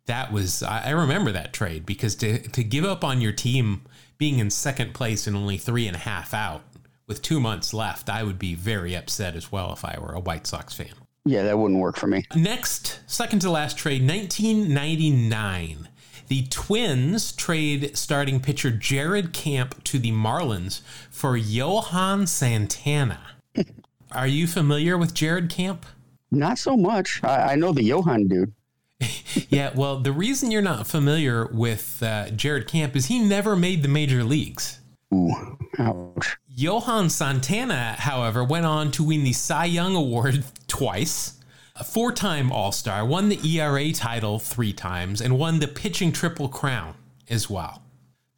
[0.09, 3.81] that was I, I remember that trade because to to give up on your team
[4.17, 6.63] being in second place and only three and a half out
[7.07, 10.19] with two months left, I would be very upset as well if I were a
[10.19, 10.93] White Sox fan.
[11.25, 12.25] Yeah, that wouldn't work for me.
[12.35, 15.89] Next, second to last trade, 1999.
[16.27, 23.21] The Twins trade starting pitcher Jared Camp to the Marlins for Johan Santana.
[24.11, 25.85] Are you familiar with Jared Camp?
[26.31, 27.23] Not so much.
[27.23, 28.53] I, I know the Johan dude.
[29.49, 33.81] yeah, well, the reason you're not familiar with uh, Jared Camp is he never made
[33.81, 34.79] the major leagues.
[35.13, 36.37] Ooh, ouch.
[36.47, 41.39] Johan Santana, however, went on to win the Cy Young Award twice,
[41.75, 46.11] a four time All Star, won the ERA title three times, and won the pitching
[46.11, 46.95] triple crown
[47.29, 47.83] as well.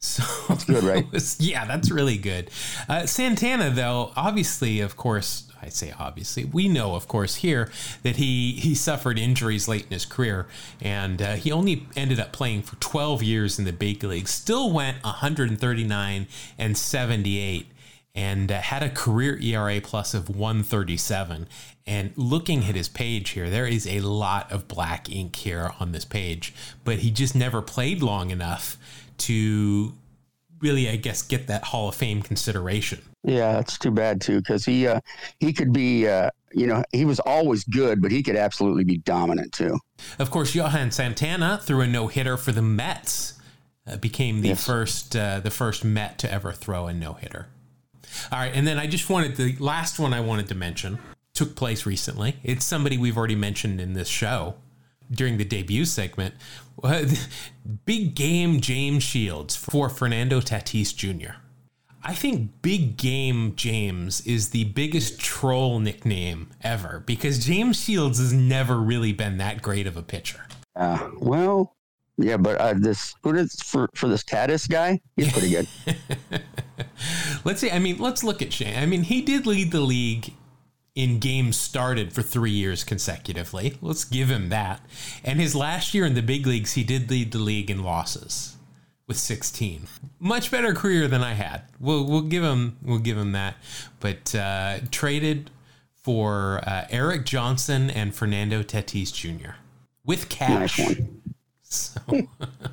[0.04, 1.06] So that's good, right?
[1.38, 2.50] yeah, that's really good.
[2.88, 7.70] Uh, Santana, though, obviously, of course, I say obviously, we know, of course, here
[8.02, 10.46] that he he suffered injuries late in his career,
[10.80, 14.30] and uh, he only ended up playing for 12 years in the big leagues.
[14.30, 16.26] Still went 139
[16.58, 17.66] and 78,
[18.14, 21.48] and uh, had a career ERA plus of 137.
[21.86, 25.92] And looking at his page here, there is a lot of black ink here on
[25.92, 28.76] this page, but he just never played long enough
[29.18, 29.92] to
[30.60, 33.00] really, I guess, get that Hall of Fame consideration.
[33.24, 35.00] Yeah, it's too bad too, because he uh,
[35.38, 38.98] he could be, uh, you know, he was always good, but he could absolutely be
[38.98, 39.78] dominant too.
[40.18, 43.34] Of course, Johan Santana threw a no hitter for the Mets,
[43.86, 44.66] uh, became the yes.
[44.66, 47.46] first uh, the first Met to ever throw a no hitter.
[48.30, 50.98] All right, and then I just wanted the last one I wanted to mention
[51.34, 52.36] took place recently.
[52.42, 54.56] It's somebody we've already mentioned in this show
[55.10, 56.34] during the debut segment.
[57.84, 61.36] Big game James Shields for Fernando Tatis Jr.
[62.04, 68.32] I think Big Game James is the biggest troll nickname ever because James Shields has
[68.32, 70.44] never really been that great of a pitcher.
[70.74, 71.76] Uh, well,
[72.18, 75.00] yeah, but uh, this who is for for this Tatis guy?
[75.16, 75.68] He's pretty good.
[77.44, 77.70] let's see.
[77.70, 78.76] I mean, let's look at Shane.
[78.76, 80.32] I mean, he did lead the league
[80.94, 83.78] in games started for three years consecutively.
[83.80, 84.84] Let's give him that.
[85.24, 88.56] And his last year in the big leagues, he did lead the league in losses
[89.06, 89.86] with 16.
[90.18, 91.62] Much better career than I had.
[91.80, 93.56] We'll we'll give him we'll give him that.
[94.00, 95.50] But uh, traded
[95.94, 99.52] for uh, Erik Johnson and Fernando Tatis Jr.
[100.04, 100.78] with cash.
[100.78, 101.00] Nice
[101.62, 102.00] so,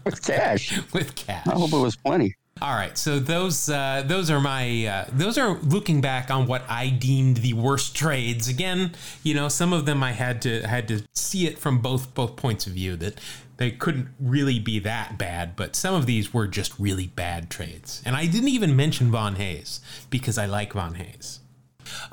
[0.06, 0.80] with cash.
[0.94, 1.48] with cash.
[1.48, 2.36] I hope it was plenty.
[2.62, 6.64] All right, so those uh, those are my uh, those are looking back on what
[6.68, 8.50] I deemed the worst trades.
[8.50, 8.92] Again,
[9.24, 12.36] you know, some of them I had to had to see it from both both
[12.36, 13.18] points of view that
[13.60, 18.02] they couldn't really be that bad, but some of these were just really bad trades.
[18.06, 21.42] And I didn't even mention Von Hayes because I like Von Hayes.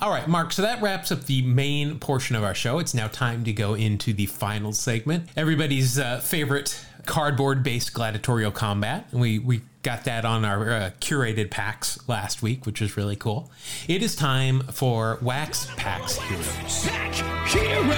[0.01, 2.81] All right, Mark, so that wraps up the main portion of our show.
[2.81, 5.29] It's now time to go into the final segment.
[5.37, 9.07] Everybody's uh, favorite cardboard based gladiatorial combat.
[9.13, 13.53] We, we got that on our uh, curated packs last week, which was really cool.
[13.87, 16.89] It is time for Wax Packs Heroes.
[16.89, 17.15] Pack
[17.47, 17.93] Hero!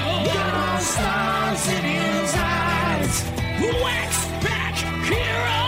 [3.08, 3.24] Eyes.
[3.82, 5.60] Wax Pack Hero!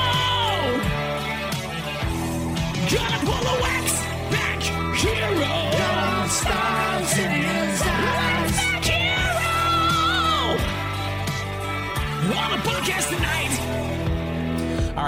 [2.91, 4.00] Gonna pull a Wax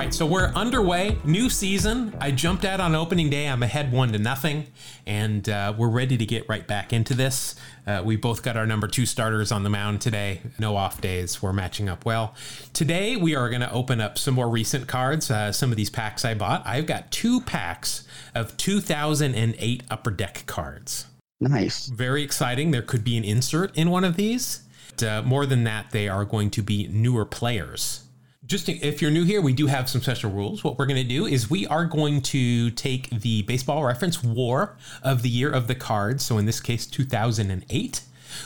[0.04, 1.16] right, so we're underway.
[1.22, 2.12] New season.
[2.20, 3.46] I jumped out on opening day.
[3.46, 4.66] I'm ahead one to nothing,
[5.06, 7.54] and uh, we're ready to get right back into this.
[7.86, 10.40] Uh, we both got our number two starters on the mound today.
[10.58, 11.40] No off days.
[11.40, 12.34] We're matching up well.
[12.72, 15.30] Today we are going to open up some more recent cards.
[15.30, 16.66] Uh, some of these packs I bought.
[16.66, 18.02] I've got two packs
[18.34, 21.06] of 2008 Upper Deck cards.
[21.40, 21.86] Nice.
[21.86, 22.72] Very exciting.
[22.72, 24.62] There could be an insert in one of these.
[24.96, 28.02] But, uh, more than that, they are going to be newer players
[28.52, 30.62] just if you're new here, we do have some special rules.
[30.62, 34.76] What we're going to do is we are going to take the baseball reference war
[35.02, 36.22] of the year of the cards.
[36.24, 38.02] So in this case, 2008.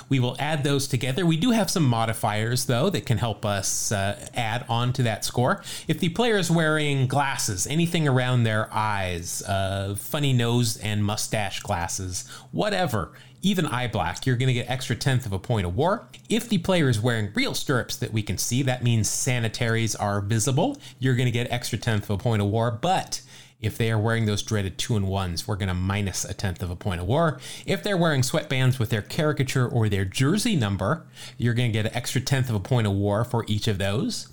[0.08, 1.24] We will add those together.
[1.24, 5.24] We do have some modifiers, though, that can help us uh, add on to that
[5.24, 5.62] score.
[5.86, 11.60] If the player is wearing glasses, anything around their eyes, uh, funny nose and mustache
[11.60, 13.12] glasses, whatever,
[13.42, 16.08] even eye black, you're going to get extra tenth of a point of war.
[16.28, 20.20] If the player is wearing real stirrups that we can see, that means sanitaries are
[20.20, 20.78] visible.
[20.98, 23.22] You're going to get extra tenth of a point of war, but
[23.60, 26.62] if they are wearing those dreaded two and ones, we're going to minus a tenth
[26.62, 27.40] of a point of war.
[27.64, 31.06] If they're wearing sweatbands with their caricature or their jersey number,
[31.38, 33.78] you're going to get an extra tenth of a point of war for each of
[33.78, 34.28] those.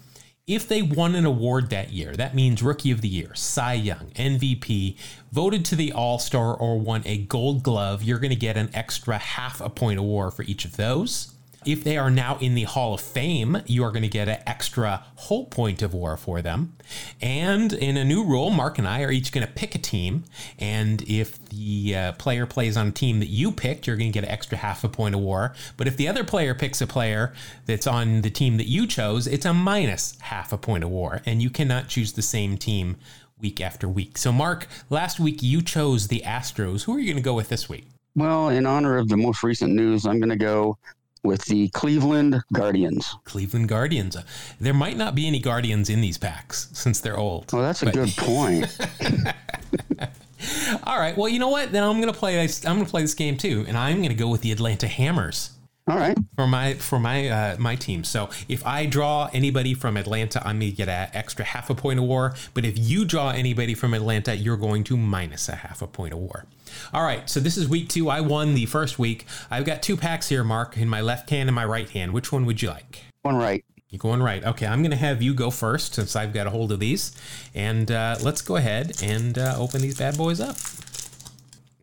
[0.45, 4.11] If they won an award that year, that means Rookie of the Year, Cy Young,
[4.15, 4.97] MVP,
[5.31, 8.69] voted to the All Star, or won a Gold Glove, you're going to get an
[8.73, 11.32] extra half a point war for each of those.
[11.66, 14.39] If they are now in the Hall of Fame, you are going to get an
[14.45, 16.76] extra whole point of war for them.
[17.22, 20.26] And in a new rule, Mark and I are each going to pick a team.
[20.59, 24.14] And if the uh, player plays on a team that you picked, you're going to
[24.14, 25.53] get an extra half a point of war.
[25.78, 27.34] But if the other player picks a player
[27.66, 31.22] that's on the team that you chose, it's a minus half a point of war.
[31.26, 32.97] And you cannot choose the same team
[33.39, 34.18] week after week.
[34.18, 36.84] So, Mark, last week you chose the Astros.
[36.84, 37.86] Who are you going to go with this week?
[38.16, 40.78] Well, in honor of the most recent news, I'm going to go
[41.24, 43.15] with the Cleveland Guardians.
[43.24, 44.17] Cleveland Guardians.
[44.59, 47.51] There might not be any Guardians in these packs since they're old.
[47.53, 48.78] Well, that's a But- good point.
[50.84, 51.17] All right.
[51.17, 51.71] Well, you know what?
[51.71, 52.36] Then I'm going to play.
[52.36, 54.51] this- I'm going to play this game too, and I'm going to go with the
[54.51, 55.51] Atlanta Hammers
[55.86, 56.17] All right.
[56.38, 58.05] for my for my uh, my team.
[58.05, 61.99] So if I draw anybody from Atlanta, I'm to get an extra half a point
[61.99, 62.36] of war.
[62.53, 66.13] But if you draw anybody from Atlanta, you're going to minus a half a point
[66.13, 66.45] of war.
[66.93, 67.29] All right.
[67.29, 68.09] So this is week two.
[68.09, 69.25] I won the first week.
[69.51, 72.13] I've got two packs here, Mark, in my left hand and my right hand.
[72.13, 73.03] Which one would you like?
[73.23, 73.65] One right.
[73.89, 74.43] You're going right.
[74.43, 77.11] Okay, I'm going to have you go first since I've got a hold of these.
[77.53, 80.55] And uh, let's go ahead and uh, open these bad boys up.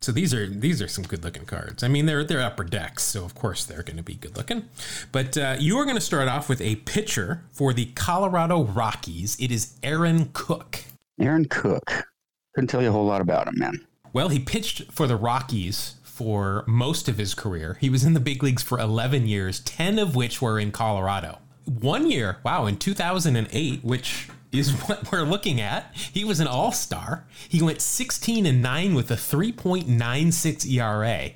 [0.02, 1.82] So these are these are some good looking cards.
[1.82, 4.64] I mean, they're they're upper decks, so of course they're going to be good looking.
[5.12, 9.36] But uh, you are going to start off with a pitcher for the Colorado Rockies.
[9.38, 10.84] It is Aaron Cook.
[11.20, 12.06] Aaron Cook.
[12.54, 13.86] Couldn't tell you a whole lot about him, man.
[14.14, 17.76] Well, he pitched for the Rockies for most of his career.
[17.80, 21.38] He was in the big leagues for 11 years, 10 of which were in Colorado.
[21.66, 26.72] One year, wow, in 2008, which is what we're looking at, he was an all
[26.72, 27.26] star.
[27.48, 31.30] He went 16 and 9 with a 3.96 ERA,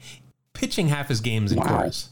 [0.53, 1.67] pitching half his games in Wow.
[1.67, 2.09] Coors.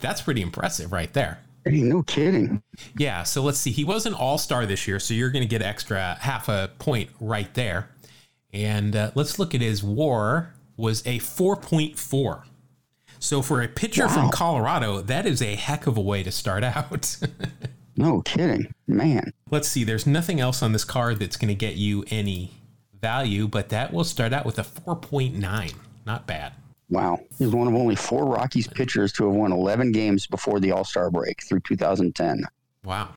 [0.00, 1.38] That's pretty impressive right there.
[1.64, 2.62] Hey, no kidding.
[2.98, 3.70] Yeah, so let's see.
[3.70, 6.70] He was an all star this year, so you're going to get extra half a
[6.78, 7.88] point right there.
[8.52, 12.42] And uh, let's look at his WAR was a 4.4.
[13.18, 16.62] So for a pitcher from Colorado, that is a heck of a way to start
[16.64, 17.16] out.
[17.96, 18.72] No kidding.
[18.86, 19.32] Man.
[19.50, 19.84] let's see.
[19.84, 22.52] There's nothing else on this card that's going to get you any
[23.00, 25.74] value, but that will start out with a 4.9.
[26.06, 26.52] Not bad.
[26.90, 27.20] Wow.
[27.38, 30.84] He's one of only four Rockies pitchers to have won 11 games before the All
[30.84, 32.44] Star break through 2010.
[32.84, 33.10] Wow.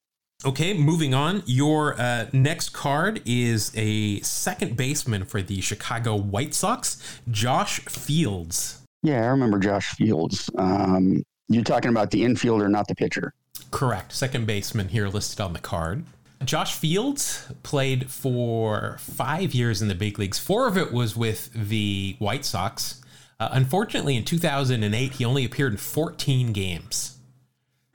[0.46, 1.42] Okay, moving on.
[1.46, 8.82] Your uh, next card is a second baseman for the Chicago White Sox, Josh Fields.
[9.02, 10.50] Yeah, I remember Josh Fields.
[10.58, 13.34] Um, you're talking about the infielder, not the pitcher.
[13.78, 14.12] Correct.
[14.12, 16.04] Second baseman here listed on the card.
[16.44, 20.40] Josh Fields played for five years in the big leagues.
[20.40, 23.04] Four of it was with the White Sox.
[23.40, 27.20] Uh, unfortunately, in 2008, he only appeared in 14 games.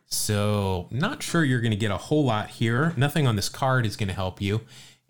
[0.06, 2.94] So, not sure you're going to get a whole lot here.
[2.96, 4.60] Nothing on this card is going to help you.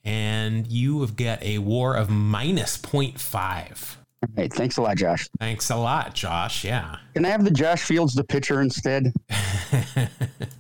[0.07, 3.97] And you have got a war of minus 0.5.
[4.23, 4.53] All right.
[4.53, 5.29] Thanks a lot, Josh.
[5.39, 6.65] Thanks a lot, Josh.
[6.65, 6.97] Yeah.
[7.13, 9.13] Can I have the Josh Fields, the pitcher, instead?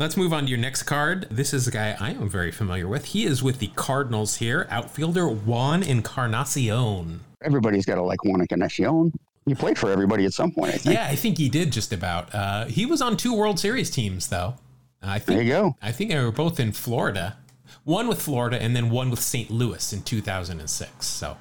[0.00, 1.26] Let's move on to your next card.
[1.30, 3.04] This is a guy I am very familiar with.
[3.04, 7.20] He is with the Cardinals here, outfielder Juan Encarnacion.
[7.42, 9.12] Everybody's got to like Juan Encarnacion.
[9.44, 10.94] He played for everybody at some point, I think.
[10.94, 12.34] Yeah, I think he did just about.
[12.34, 14.54] Uh, he was on two World Series teams, though.
[15.02, 15.76] I think There you go.
[15.82, 17.36] I think they were both in Florida.
[17.84, 19.50] One with Florida and then one with St.
[19.50, 21.06] Louis in 2006.
[21.06, 21.36] So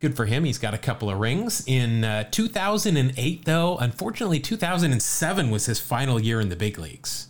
[0.00, 0.42] good for him.
[0.42, 1.62] He's got a couple of rings.
[1.64, 7.28] In uh, 2008, though, unfortunately, 2007 was his final year in the big leagues.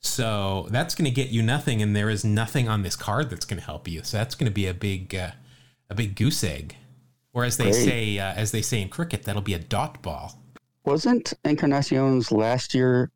[0.00, 3.44] So that's going to get you nothing, and there is nothing on this card that's
[3.44, 4.02] going to help you.
[4.04, 5.32] So that's going to be a big, uh,
[5.90, 6.76] a big goose egg,
[7.32, 7.74] or as they Great.
[7.74, 10.40] say, uh, as they say in cricket, that'll be a dot ball.
[10.84, 13.10] Wasn't Encarnacion's last year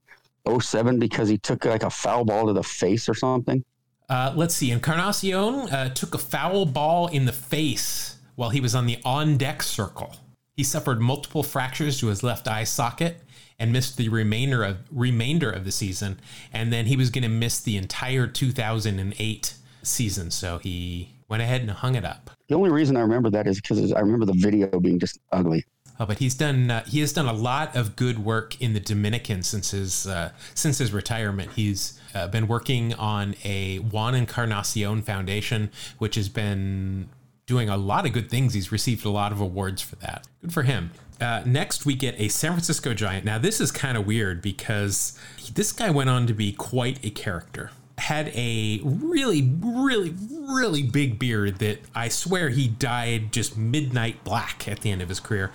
[0.46, 3.64] 07 because he took like a foul ball to the face or something?
[4.08, 4.70] Uh, let's see.
[4.70, 9.38] Encarnacion uh, took a foul ball in the face while he was on the on
[9.38, 10.14] deck circle.
[10.54, 13.22] He suffered multiple fractures to his left eye socket
[13.62, 16.18] and missed the remainder of remainder of the season.
[16.52, 19.54] And then he was going to miss the entire 2008
[19.84, 20.32] season.
[20.32, 22.32] So he went ahead and hung it up.
[22.48, 25.64] The only reason I remember that is because I remember the video being just ugly.
[26.00, 26.72] Oh, but he's done.
[26.72, 30.32] Uh, he has done a lot of good work in the Dominican since his uh,
[30.54, 31.52] since his retirement.
[31.52, 37.08] He's uh, been working on a Juan Encarnacion Foundation, which has been
[37.46, 38.54] doing a lot of good things.
[38.54, 40.26] He's received a lot of awards for that.
[40.40, 40.90] Good for him.
[41.20, 43.24] Uh, next, we get a San Francisco Giant.
[43.24, 45.18] Now, this is kind of weird because
[45.54, 47.70] this guy went on to be quite a character.
[47.98, 54.66] Had a really, really, really big beard that I swear he dyed just midnight black
[54.66, 55.52] at the end of his career.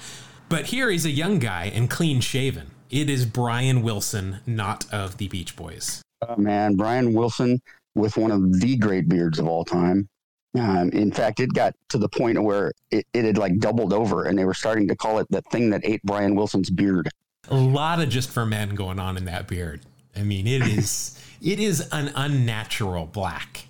[0.47, 2.71] But here he's a young guy and clean shaven.
[2.89, 6.01] It is Brian Wilson, not of the Beach Boys.
[6.27, 7.61] Oh, man, Brian Wilson
[7.95, 10.07] with one of the great beards of all time.
[10.55, 14.25] Um, in fact, it got to the point where it, it had like doubled over
[14.25, 17.09] and they were starting to call it the thing that ate Brian Wilson's beard.
[17.49, 19.81] A lot of just for men going on in that beard.
[20.15, 23.65] I mean, it is it is an unnatural black.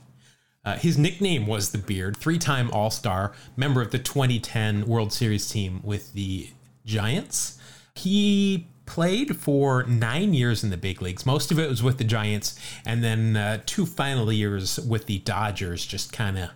[0.63, 5.79] Uh, his nickname was the Beard, three-time All-Star, member of the 2010 World Series team
[5.81, 6.49] with the
[6.85, 7.57] Giants.
[7.95, 11.25] He played for nine years in the big leagues.
[11.25, 15.19] Most of it was with the Giants, and then uh, two final years with the
[15.19, 16.49] Dodgers, just kind of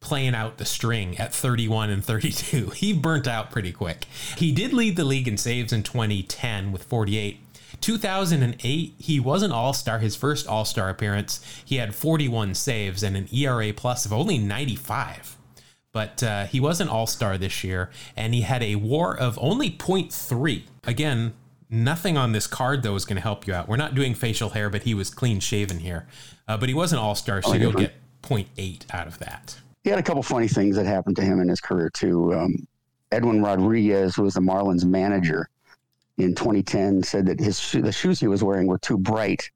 [0.00, 2.70] playing out the string at 31 and 32.
[2.80, 4.06] He burnt out pretty quick.
[4.36, 7.38] He did lead the league in saves in 2010 with 48.
[7.80, 11.40] 2008, he was an All Star, his first All Star appearance.
[11.64, 15.36] He had 41 saves and an ERA plus of only 95.
[15.92, 19.38] But uh, he was an All Star this year, and he had a WAR of
[19.40, 20.62] only 0.3.
[20.84, 21.34] Again,
[21.68, 23.68] nothing on this card though is going to help you out.
[23.68, 26.06] We're not doing facial hair, but he was clean shaven here.
[26.46, 29.58] Uh, but he was an All Star, so Oh, you'll get 0.8 out of that.
[29.84, 32.34] He had a couple funny things that happened to him in his career too.
[32.34, 32.66] Um,
[33.12, 35.48] Edwin Rodriguez, who was the Marlins manager
[36.18, 39.50] in 2010, said that his sho- the shoes he was wearing were too bright,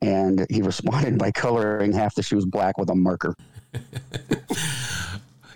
[0.00, 3.34] and he responded by coloring half the shoes black with a marker.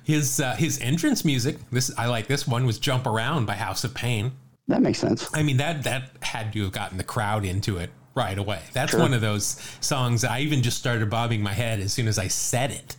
[0.05, 3.85] His uh, his entrance music, this I like this one was "Jump Around" by House
[3.85, 4.33] of Pain.
[4.67, 5.31] That makes sense.
[5.33, 8.63] I mean that that had to have gotten the crowd into it right away.
[8.73, 9.01] That's Sure.
[9.01, 12.27] one of those songs I even just started bobbing my head as soon as I
[12.27, 12.97] said it.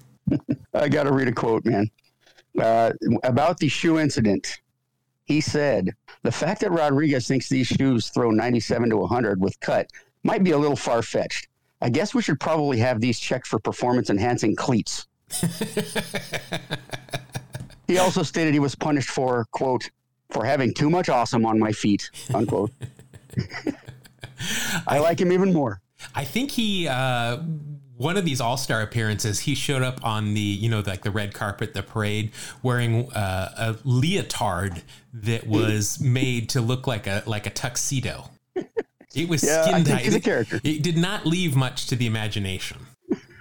[0.74, 1.90] I got to read a quote, man.
[2.60, 2.92] Uh,
[3.24, 4.62] about the shoe incident,
[5.26, 5.90] he said,
[6.24, 9.90] The fact that Rodriguez thinks these shoes throw 97 to 100 with cut
[10.24, 11.48] might be a little far fetched.
[11.82, 15.08] I guess we should probably have these checked for performance enhancing cleats.
[17.88, 19.90] he also stated he was punished for, quote,
[20.30, 22.72] for having too much awesome on my feet, unquote.
[24.88, 25.82] I like him even more.
[26.16, 27.40] I think he uh,
[28.04, 31.12] one of these All Star appearances, he showed up on the you know like the
[31.12, 32.32] red carpet, the parade,
[32.62, 34.84] wearing uh, a leotard
[35.14, 38.30] that was made to look like a like a tuxedo.
[39.16, 40.02] It was Yeah, skin tight.
[40.02, 40.60] he's a character.
[40.64, 42.78] It did not leave much to the imagination.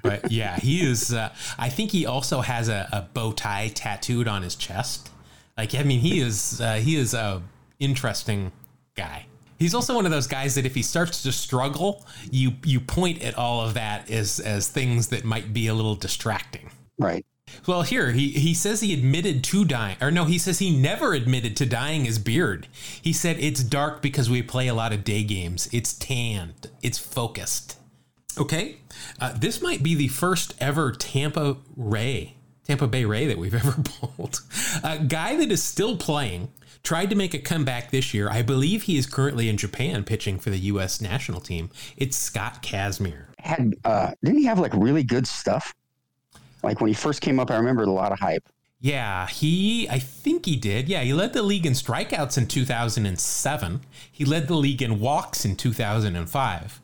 [0.02, 1.12] But yeah, he is.
[1.12, 5.10] Uh, I think he also has a, a bow tie tattooed on his chest.
[5.56, 7.42] Like, I mean, he is uh, he is a
[7.78, 8.52] interesting
[8.96, 9.26] guy.
[9.62, 13.22] He's also one of those guys that if he starts to struggle, you you point
[13.22, 16.70] at all of that as as things that might be a little distracting.
[16.98, 17.24] Right.
[17.66, 21.12] Well, here he he says he admitted to dying, or no, he says he never
[21.12, 22.66] admitted to dyeing his beard.
[23.00, 25.68] He said it's dark because we play a lot of day games.
[25.72, 26.70] It's tanned.
[26.82, 27.78] It's focused.
[28.38, 28.78] Okay,
[29.20, 33.80] uh, this might be the first ever Tampa Ray, Tampa Bay Ray that we've ever
[33.82, 34.40] pulled.
[34.82, 36.48] A guy that is still playing.
[36.82, 38.28] Tried to make a comeback this year.
[38.28, 41.00] I believe he is currently in Japan pitching for the U.S.
[41.00, 41.70] national team.
[41.96, 43.26] It's Scott Kazmir.
[43.38, 45.74] had uh didn't he have like really good stuff
[46.62, 48.48] like when he first came up i remember a lot of hype
[48.80, 50.88] Yeah, he, I think he did.
[50.88, 53.80] Yeah, he led the league in strikeouts in 2007.
[54.10, 56.80] He led the league in walks in 2005.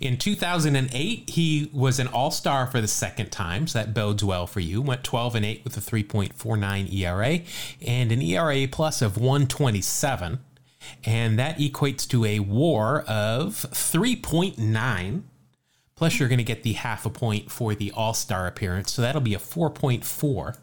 [0.00, 4.46] In 2008, he was an all star for the second time, so that bodes well
[4.46, 4.82] for you.
[4.82, 7.40] Went 12 and 8 with a 3.49 ERA
[7.86, 10.40] and an ERA plus of 127.
[11.04, 15.22] And that equates to a war of 3.9.
[15.94, 19.02] Plus, you're going to get the half a point for the all star appearance, so
[19.02, 20.56] that'll be a 4.4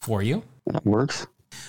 [0.00, 0.42] for you.
[0.66, 1.26] that works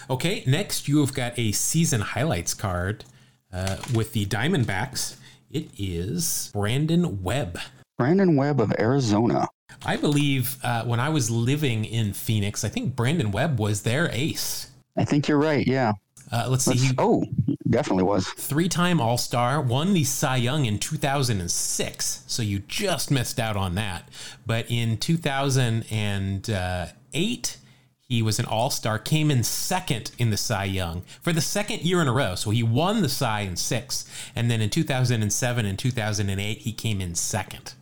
[0.09, 3.05] Okay, next you have got a season highlights card
[3.51, 5.16] uh, with the Diamondbacks.
[5.51, 7.59] It is Brandon Webb.
[7.97, 9.47] brandon webb of arizona
[9.85, 14.09] I believe uh, when I was living in Phoenix, I think Brandon Webb was their
[14.11, 14.71] ace.
[14.97, 15.93] i think you're right yeah
[16.31, 17.23] Uh, let's see, Let's- he, oh
[17.69, 23.55] definitely was three-time All-Star, won the Cy Young in 2006, so you just missed out
[23.57, 24.07] on that.
[24.45, 27.57] But in 2008,
[28.07, 32.01] he was an All-Star, came in second in the Cy Young for the second year
[32.01, 32.35] in a row.
[32.35, 34.05] So he won the Cy in six,
[34.35, 37.73] and then in 2007 and 2008, he came in second.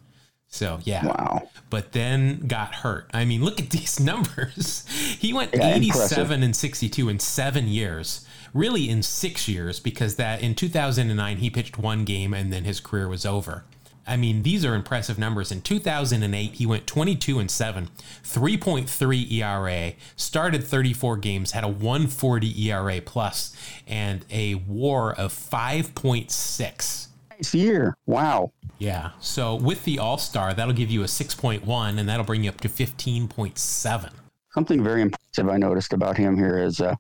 [0.48, 3.10] So yeah, wow but then got hurt.
[3.14, 4.88] I mean, look at these numbers.
[5.20, 6.32] He went Yeah, 87 impressive.
[6.32, 11.78] and 62 in seven years, really in six years, because that in 2009 he pitched
[11.78, 13.66] one game and then his career was over.
[14.08, 15.52] I mean, these are impressive numbers.
[15.52, 17.90] In 2008, he went 22 and 7,
[18.24, 23.56] 3.3 ERA, started 34 games, had a 140 ERA plus,
[23.88, 27.08] and a WAR of 5.6.
[27.32, 29.12] nice year wow Yeah.
[29.20, 32.62] So with the All Star, that'll give you a 6.1, and that'll bring you up
[32.62, 34.12] to 15.7.
[34.54, 36.96] something very impressive i noticed about him here is uh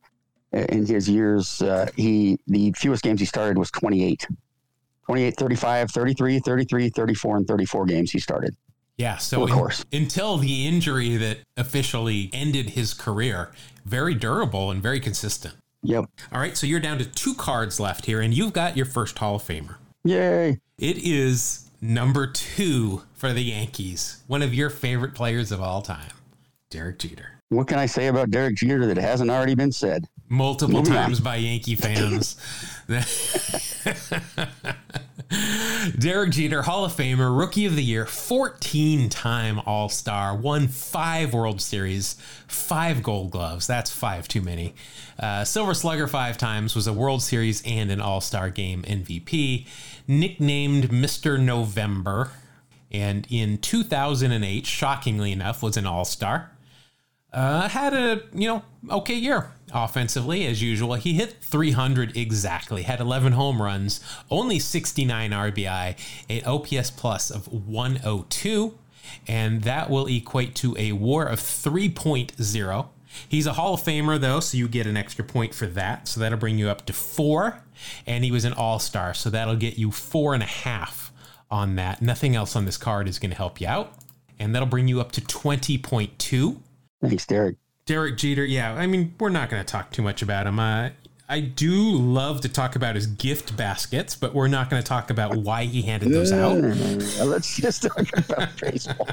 [0.51, 4.27] in his years uh, he the fewest games he started was 28
[5.05, 8.55] 28 35 33 33 34 and 34 games he started
[8.97, 9.17] Yeah.
[9.17, 9.85] So Of in- course.
[9.93, 13.51] until the injury that officially ended his career,
[13.85, 15.55] very durable and very consistent.
[15.83, 16.05] Yep.
[16.31, 19.19] All right, so you're down to two cards left here, and you've got your first
[19.19, 19.75] Hall of Famer.
[20.03, 20.59] Yay.
[20.79, 26.09] It is number two for the Yankees, one of your favorite players of all time,
[26.71, 27.41] Derek Jeter.
[27.49, 30.05] What can I say about Derek Jeter that hasn't already been said?
[30.27, 31.03] Multiple Moving on.
[31.05, 32.37] times by Yankee fans.
[35.97, 41.33] Derek Jeter, Hall of Famer, Rookie of the Year, 14 time All Star, won five
[41.33, 42.15] World Series,
[42.47, 43.65] five Gold Gloves.
[43.65, 44.75] That's five too many.
[45.17, 49.65] Uh, Silver Slugger five times, was a World Series and an All Star Game MVP.
[50.07, 51.39] Nicknamed Mr.
[51.39, 52.31] November.
[52.91, 56.51] And in 2008, shockingly enough, was an All Star.
[57.35, 60.93] Uh, had a you know okay year offensively as usual.
[60.93, 63.99] He hit 300 exactly, had 11 home runs,
[64.31, 65.97] only 69 RBI,
[66.29, 68.77] an OPS plus of 102,
[69.27, 72.87] and that will equate to a WAR of 3.0.
[73.27, 76.07] He's a Hall of Famer though, so you get an extra point for that.
[76.07, 77.61] So that'll bring you up to four,
[78.07, 81.11] and he was an All Star, so that'll get you four and a half
[81.51, 82.01] on that.
[82.01, 83.93] Nothing else on this card is going to help you out,
[84.39, 86.61] and that'll bring you up to 20.2.
[87.07, 87.55] Thanks, Derek.
[87.85, 90.59] Derek Jeter, yeah, I mean, we're not going to talk too much about him.
[90.59, 90.89] Uh,
[91.29, 95.09] I do love to talk about his gift baskets, but we're not going to talk
[95.09, 96.57] about why he handed those out.
[97.25, 99.07] Let's just talk about baseball.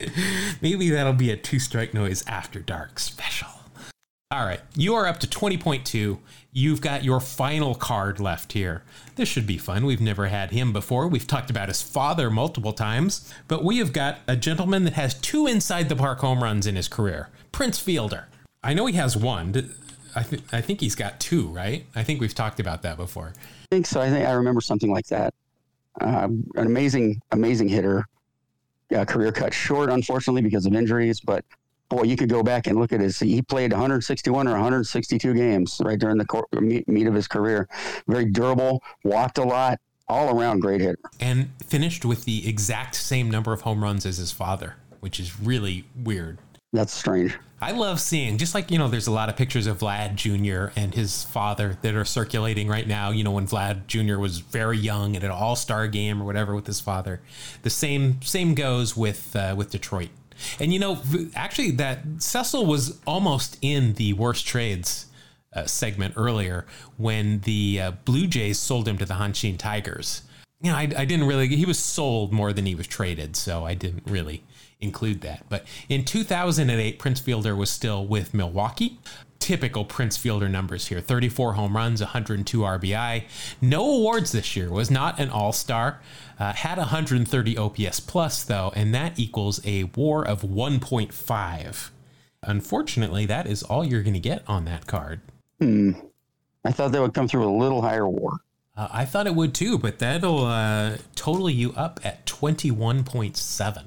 [0.60, 3.48] Maybe that'll be a two strike noise after dark special.
[4.30, 6.18] All right, you are up to 20.2.
[6.56, 8.82] You've got your final card left here.
[9.16, 9.84] This should be fun.
[9.84, 11.06] We've never had him before.
[11.06, 15.12] We've talked about his father multiple times, but we have got a gentleman that has
[15.12, 18.28] two inside the park home runs in his career Prince Fielder.
[18.64, 19.48] I know he has one.
[20.14, 21.84] I, th- I think he's got two, right?
[21.94, 23.34] I think we've talked about that before.
[23.36, 24.00] I think so.
[24.00, 25.34] I think I remember something like that.
[26.00, 28.06] Uh, an amazing, amazing hitter.
[28.96, 31.20] Uh, career cut short, unfortunately, because of injuries.
[31.20, 31.44] But
[31.88, 33.18] boy, you could go back and look at his.
[33.18, 37.68] He played 161 or 162 games right during the cor- meat, meat of his career.
[38.06, 40.98] Very durable, walked a lot, all around great hitter.
[41.20, 45.40] And finished with the exact same number of home runs as his father, which is
[45.40, 46.38] really weird.
[46.72, 47.38] That's strange.
[47.58, 50.78] I love seeing, just like, you know, there's a lot of pictures of Vlad Jr.
[50.78, 53.10] and his father that are circulating right now.
[53.10, 54.18] You know, when Vlad Jr.
[54.18, 57.22] was very young at an all star game or whatever with his father.
[57.62, 60.10] The same same goes with uh, with Detroit.
[60.60, 61.00] And, you know,
[61.34, 65.06] actually, that Cecil was almost in the worst trades
[65.52, 66.66] uh, segment earlier
[66.96, 70.22] when the uh, Blue Jays sold him to the Hanshin Tigers.
[70.60, 73.64] You know, I, I didn't really, he was sold more than he was traded, so
[73.64, 74.42] I didn't really
[74.80, 75.44] include that.
[75.48, 78.98] But in 2008, Prince Fielder was still with Milwaukee.
[79.38, 83.24] Typical Prince Fielder numbers here 34 home runs, 102 RBI.
[83.60, 86.00] No awards this year, was not an all star.
[86.38, 91.90] Uh, had 130 OPS plus, though, and that equals a war of 1.5.
[92.42, 95.20] Unfortunately, that is all you're going to get on that card.
[95.60, 95.92] Hmm.
[96.64, 98.40] I thought they would come through a little higher war.
[98.76, 103.84] Uh, I thought it would too, but that'll uh, total you up at 21.7.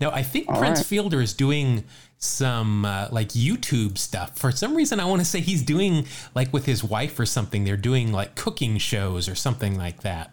[0.00, 0.86] Now, I think All Prince right.
[0.86, 1.84] Fielder is doing
[2.18, 4.36] some uh, like YouTube stuff.
[4.36, 7.64] For some reason, I want to say he's doing like with his wife or something.
[7.64, 10.32] They're doing like cooking shows or something like that.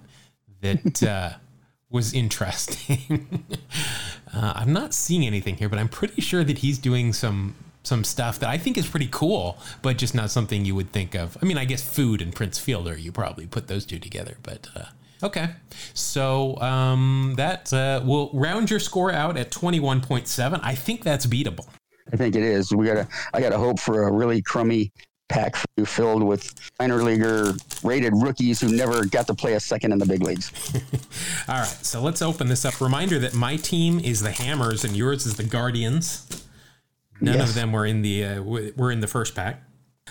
[0.61, 1.33] That uh,
[1.89, 3.45] was interesting.
[4.33, 8.03] uh, I'm not seeing anything here, but I'm pretty sure that he's doing some some
[8.03, 11.37] stuff that I think is pretty cool, but just not something you would think of.
[11.39, 14.67] I mean, I guess food and Prince Fielder, you probably put those two together, but
[14.75, 14.85] uh,
[15.25, 15.49] okay.
[15.93, 20.59] So um, that uh, will round your score out at 21.7.
[20.63, 21.67] I think that's beatable.
[22.13, 22.71] I think it is.
[22.71, 23.07] We gotta.
[23.33, 24.91] I gotta hope for a really crummy
[25.27, 25.55] pack
[25.85, 27.53] filled with minor leaguer
[27.83, 30.51] rated rookies who never got to play a second in the big leagues.
[31.47, 32.79] All right, so let's open this up.
[32.79, 36.43] Reminder that my team is the Hammers and yours is the Guardians.
[37.21, 37.49] None Yes.
[37.49, 39.63] of them were in the uh, were in the first pack.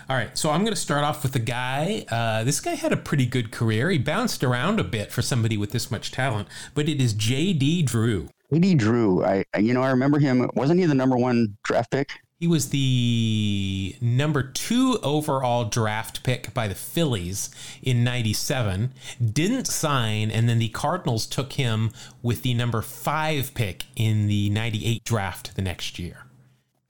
[0.08, 2.04] All right, so I'm going to start off with the guy.
[2.10, 3.90] Uh, this guy had a pretty good career.
[3.90, 7.84] He bounced around a bit for somebody with this much talent, but it is J.D.
[7.84, 8.28] Drew.
[8.52, 9.24] Ed Drew.
[9.24, 9.44] I.
[9.54, 9.82] I- You know.
[9.82, 10.50] I remember him.
[10.54, 12.10] Wasn't he the number one draft pick?
[12.38, 17.48] He was the number two overall draft pick by the Phillies
[17.82, 18.92] in 97.
[19.32, 21.92] Didn't sign, and then the Cardinals took him
[22.22, 26.23] with the number five pick in the 98 draft the next year.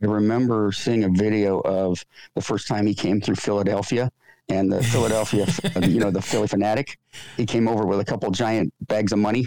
[0.05, 4.11] I remember seeing a video of the first time he came through Philadelphia
[4.49, 5.47] and the Philadelphia,
[5.89, 6.97] you know, the Phillie Phanatic.
[7.37, 9.47] He came over with a couple giant bags of money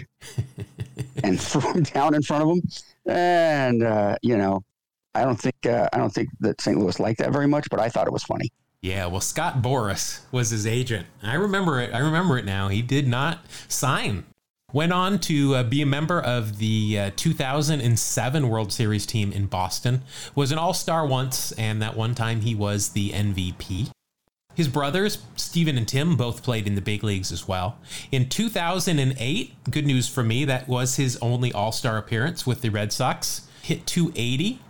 [1.22, 2.62] and threw them down in front of him.
[3.06, 4.64] And uh, you know,
[5.14, 6.78] I don't think uh, I don't think that St.
[6.78, 8.50] Louis liked that very much, but I thought it was funny.
[8.80, 11.06] Yeah, well, Scott Boras was his agent.
[11.22, 11.92] I remember it.
[11.92, 12.68] I remember it now.
[12.68, 14.24] He did not sign
[14.74, 19.46] Went on to uh, be a member of the uh, 2007 World Series team in
[19.46, 20.02] Boston.
[20.34, 23.90] Was an All Star once, and that one time he was the MVP.
[24.54, 27.78] His brothers, Steven and Tim, both played in the big leagues as well.
[28.12, 32.68] In 2008, good news for me, that was his only All Star appearance with the
[32.68, 33.48] Red Sox.
[33.62, 34.60] Hit 280,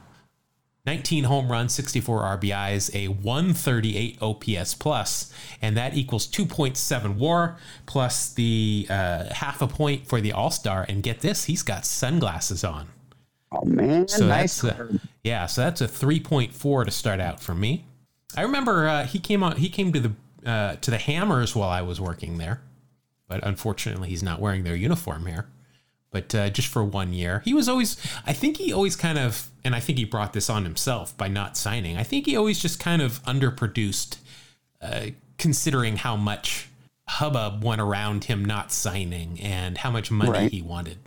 [0.89, 5.31] 19 home runs, 64 RBIs, a 138 OPS plus,
[5.61, 10.87] and that equals 2.7 WAR plus the uh, half a point for the All Star.
[10.89, 12.89] And get this, he's got sunglasses on.
[13.53, 14.63] Oh man, So nice.
[14.63, 17.85] that's a, yeah, so that's a 3.4 to start out for me.
[18.35, 19.57] I remember uh, he came on.
[19.57, 20.13] He came to the
[20.51, 22.63] uh, to the Hammers while I was working there,
[23.29, 25.49] but unfortunately, he's not wearing their uniform here.
[26.11, 27.97] But uh, just for one year, he was always.
[28.27, 31.29] I think he always kind of, and I think he brought this on himself by
[31.29, 31.97] not signing.
[31.99, 34.17] I think he always just kind of underproduced,
[34.81, 35.07] uh,
[35.37, 36.69] considering how much
[37.09, 40.51] hubbub went around him not signing and how much money Right.
[40.51, 40.99] he wanted.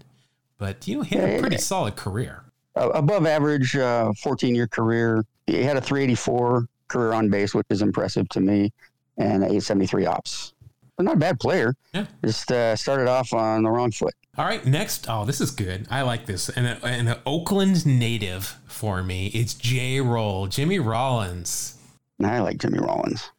[0.58, 2.44] But you know, he had a pretty solid career.
[2.76, 5.26] A- above average, uh, 14 year career.
[5.48, 8.72] He had a 384 career on base, which is impressive to me,
[9.18, 10.54] and 873 ops.
[10.98, 11.74] But not a bad player.
[11.94, 12.06] Yeah.
[12.24, 14.14] Just uh, started off on the wrong foot.
[14.38, 15.10] All right, next.
[15.10, 15.88] Oh, this is good.
[15.92, 16.48] I like this.
[16.48, 19.28] And an Oakland native for me.
[19.28, 20.00] It's J.
[20.00, 21.78] Roll, Jimmy Rollins.
[22.24, 23.30] I like Jimmy Rollins.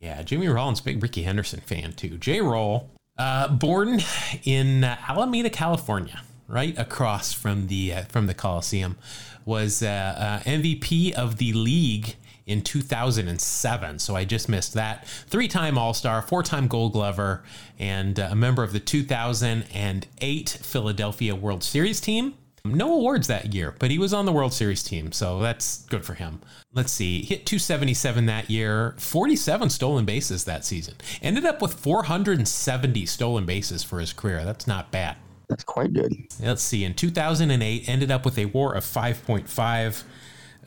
[0.00, 2.16] Yeah, Jimmy Rollins, big Rickey Henderson fan too.
[2.16, 2.40] J.
[2.40, 2.88] Roll,
[3.18, 4.00] uh, born
[4.44, 8.96] in uh, Alameda, California, right across from the uh, from the Coliseum,
[9.44, 12.14] was uh, uh, MVP of the league
[12.48, 13.98] in 2007.
[13.98, 15.06] So I just missed that.
[15.06, 17.44] Three-time All-Star, four-time Gold Glover,
[17.78, 22.34] and uh, a member of the 2008 Philadelphia World Series team.
[22.64, 26.04] No awards that year, but he was on the World Series team, so that's good
[26.04, 26.40] for him.
[26.74, 30.94] Let's see, hit 277 that year, 47 stolen bases that season.
[31.22, 34.44] Ended up with 470 stolen bases for his career.
[34.44, 35.16] That's not bad.
[35.48, 36.12] That's quite good.
[36.42, 40.02] Let's see, in 2008, ended up with a war of 5.5.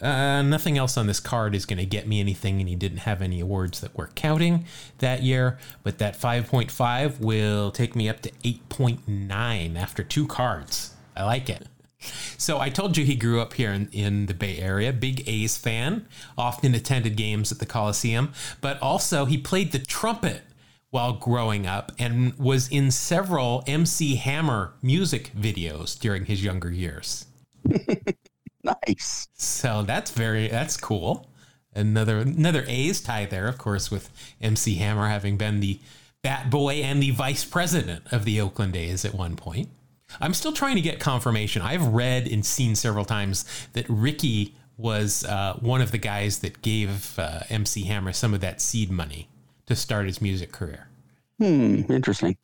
[0.02, 3.00] Uh, nothing else on this card is going to get me anything, and he didn't
[3.00, 4.66] have any awards that we're counting
[4.98, 5.60] that year.
[5.84, 10.96] But that 5.5 will take me up to 8.9 after two cards.
[11.16, 11.68] I like it.
[12.38, 15.56] So I told you he grew up here in, in the Bay Area, big A's
[15.56, 20.42] fan, often attended games at the Coliseum, but also he played the trumpet
[20.90, 27.28] while growing up and was in several MC Hammer music videos during his younger years.
[28.88, 29.28] Nice.
[29.34, 31.28] So that's very that's cool.
[31.74, 34.10] Another another A's tie there, of course, with
[34.42, 35.80] MC Hammer having been the
[36.22, 39.70] bat boy and the vice president of the Oakland A's at one point.
[40.20, 41.62] I'm still trying to get confirmation.
[41.62, 46.62] I've read and seen several times that Rickey was uh, one of the guys that
[46.62, 49.30] gave uh, MC Hammer some of that seed money
[49.68, 50.88] to start his music career.
[51.38, 51.84] Hmm.
[51.90, 52.36] Interesting.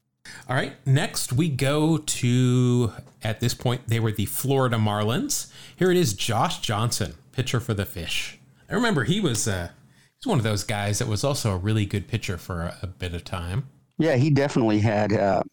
[0.49, 0.73] All right.
[0.85, 5.51] Next, we go to, at this point, they were the Florida Marlins.
[5.77, 8.39] Here it is Josh Johnson, pitcher for the Fish.
[8.67, 9.69] I remember he was uh,
[10.17, 12.87] he's one of those guys that was also a really good pitcher for a, a
[12.87, 13.67] bit of time.
[13.99, 15.43] Yeah, he definitely had uh,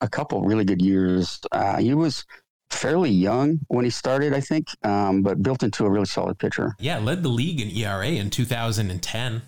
[0.00, 1.38] a couple really good years.
[1.52, 2.24] Uh, he was
[2.70, 6.74] fairly young when he started, I think, um, but built into a really solid pitcher.
[6.78, 9.42] Yeah, led the league in ERA in 2010.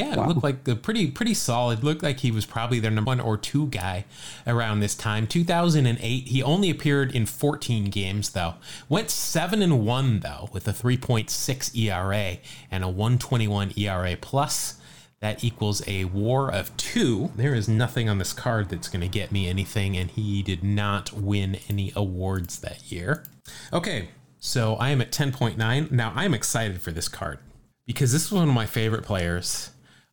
[0.00, 1.84] Yeah, it looked like a pretty pretty solid.
[1.84, 4.04] Looked like he was probably their number one or two guy
[4.46, 5.26] around this time.
[5.26, 8.54] 2008, he only appeared in 14 games though.
[8.88, 12.38] Went seven and one though with a 3.6 ERA
[12.70, 14.76] and a 121 ERA plus.
[15.20, 17.30] That equals a WAR of two.
[17.36, 20.64] There is nothing on this card that's going to get me anything, and he did
[20.64, 23.24] not win any awards that year.
[23.70, 25.90] Okay, so I am at 10.9.
[25.90, 27.38] Now I'm excited for this card
[27.86, 29.70] because this is one of my favorite players.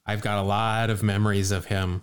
[0.07, 2.01] I've got a lot of memories of him.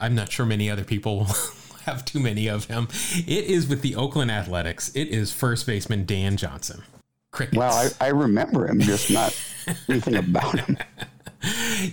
[0.00, 1.24] I'm not sure many other people
[1.84, 2.88] have too many of him.
[3.14, 4.90] It is with the Oakland Athletics.
[4.94, 6.82] It is first baseman Dan Johnson.
[7.30, 7.58] Crickets.
[7.58, 9.38] Wow, I, I remember him, just not
[9.88, 10.78] anything about him.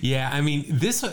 [0.00, 1.04] Yeah, I mean, this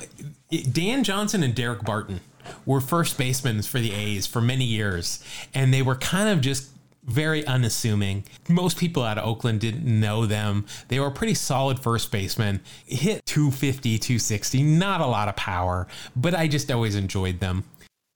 [0.49, 2.21] Dan Johnson and Daric Barton
[2.65, 5.23] were first basemen for the A's for many years,
[5.53, 6.69] and they were kind of just
[7.03, 8.23] very unassuming.
[8.47, 10.65] Most people out of Oakland didn't know them.
[10.87, 12.61] They were pretty solid first basemen.
[12.85, 17.63] Hit 250, 260, not a lot of power, but I just always enjoyed them.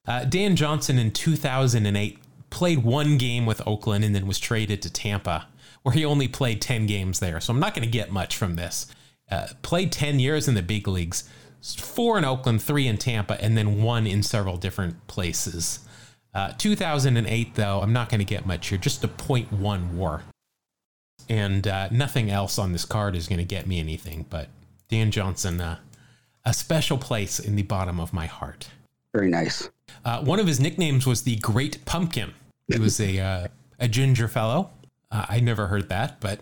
[0.07, 2.19] Uh, Dan Johnson in 2008
[2.49, 5.47] played one game with Oakland and then was traded to Tampa,
[5.83, 7.41] where he only played 10 games there.
[7.41, 8.87] So I'm not going to get much from this.
[9.29, 11.27] Uh, played 10 years in the big leagues,
[11.77, 15.79] four in Oakland, three in Tampa, and then one in several different places.
[16.35, 20.23] Uh, 2008, though, I'm not going to get much here, just a 0.1 war.
[21.29, 24.49] And uh, nothing else on this card is going to get me anything, but
[24.89, 25.77] Dan Johnson, uh,
[26.43, 28.67] a special place in the bottom of my heart.
[29.13, 29.69] Very nice.
[30.03, 32.33] Uh, one of his nicknames was the Great Pumpkin.
[32.67, 33.47] He was a uh,
[33.79, 34.71] a ginger fellow.
[35.11, 36.41] Uh, I never heard that, but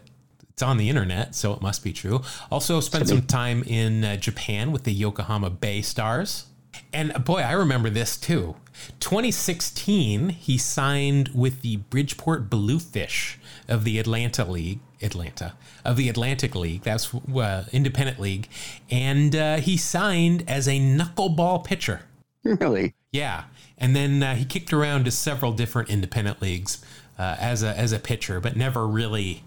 [0.50, 2.22] it's on the internet, so it must be true.
[2.50, 6.48] Also, spent some time in uh, Japan with the Yokohama Bay Stars.
[6.92, 8.56] And boy, I remember this too.
[9.00, 15.54] 2016, he signed with the Bridgeport Bluefish of the Atlanta League, Atlanta
[15.86, 16.84] of the Atlantic League.
[16.84, 18.48] That's uh, independent league,
[18.90, 22.02] and uh, he signed as a knuckleball pitcher.
[22.44, 22.94] Really?
[23.12, 23.46] Yeah,
[23.78, 26.84] and then uh, he kicked around to several different independent leagues
[27.18, 29.44] uh, as a as a pitcher, but never really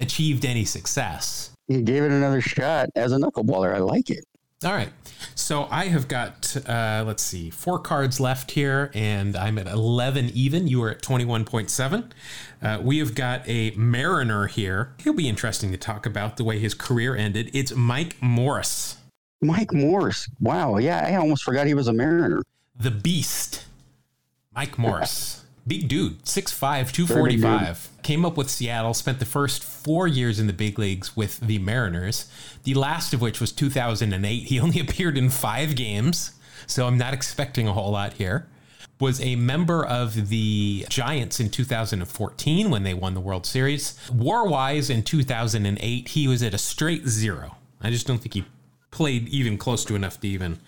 [0.00, 1.50] achieved any success.
[1.68, 3.74] He gave it another shot as a knuckleballer.
[3.74, 4.24] I like it.
[4.62, 4.92] All right.
[5.34, 10.30] So I have got, uh, let's see, four cards left here, and I'm at 11
[10.34, 10.68] even.
[10.68, 12.10] You are at 21.7.
[12.60, 14.92] Uh, we have got a Mariner here.
[14.98, 17.50] He'll be interesting to talk about the way his career ended.
[17.54, 18.98] It's Mike Morse,
[19.40, 20.28] Mike Morse.
[20.40, 20.76] Wow.
[20.76, 22.42] Yeah, I almost forgot he was a Mariner.
[22.78, 23.64] the Beast.
[24.54, 25.44] Mike Morse.
[25.70, 27.90] Big dude, 6'5, 245.
[28.02, 31.60] Came up with Seattle, spent the first four years in the big leagues with the
[31.60, 32.28] Mariners,
[32.64, 34.48] the last of which was 2008.
[34.48, 36.32] He only appeared in five games,
[36.66, 38.48] so I'm not expecting a whole lot here.
[38.98, 43.96] Was a member of the Giants in 2014 when they won the World Series.
[44.12, 47.58] War wise, in 2008, he was at a straight zero.
[47.80, 48.44] I just don't think he
[48.90, 50.58] played even close to enough to even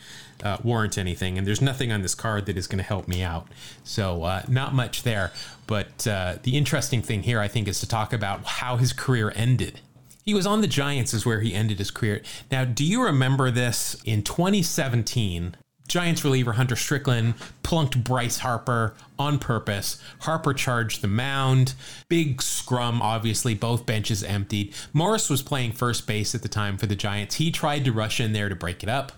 [0.42, 1.38] uh, warrant anything.
[1.38, 3.48] And there's nothing on this card that is going to help me out.
[3.84, 5.32] So, uh, not much there.
[5.66, 9.32] But uh, the interesting thing here, I think, is to talk about how his career
[9.34, 9.80] ended.
[10.24, 12.22] He was on the Giants, is where he ended his career.
[12.50, 15.56] Now, do you remember this in 2017?
[15.88, 20.02] Giants reliever Hunter Strickland plunked Bryce Harper on purpose.
[20.20, 21.74] Harper charged the mound.
[22.08, 24.74] Big scrum, obviously, both benches emptied.
[24.92, 27.36] Morse was playing first base at the time for the Giants.
[27.36, 29.12] He tried to rush in there to break it up.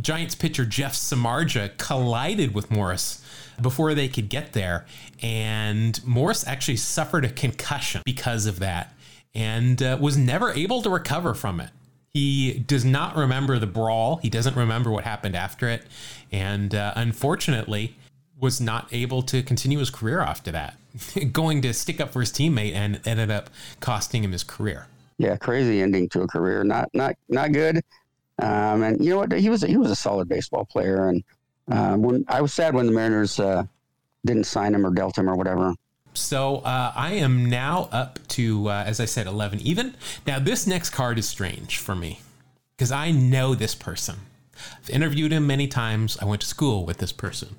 [0.00, 3.22] Giants pitcher Jeff Samardzija collided with Morse
[3.60, 4.84] before they could get there,
[5.22, 8.92] and Morse actually suffered a concussion because of that
[9.34, 11.70] and uh, was never able to recover from it.
[12.14, 14.16] He does not remember the brawl.
[14.18, 15.82] He doesn't remember what happened after it.
[16.30, 17.96] And uh, unfortunately,
[18.38, 20.76] was not able to continue his career after that.
[21.32, 23.50] Going to stick up for his teammate and ended up
[23.80, 24.86] costing him his career.
[25.18, 26.62] Yeah, crazy ending to a career.
[26.62, 27.82] Not not not good.
[28.40, 29.32] Um, and you know what?
[29.32, 31.08] He was he was a solid baseball player.
[31.08, 31.24] And
[31.68, 33.64] um, when I was sad when the Mariners uh,
[34.24, 35.74] didn't sign him or dealt him or whatever.
[36.14, 39.94] So uh, I am now up to, uh, as I said, 11 even.
[40.26, 42.20] Now, this next card is strange for me
[42.76, 44.16] because I know this person.
[44.78, 46.16] I've interviewed him many times.
[46.20, 47.56] I went to school with this person.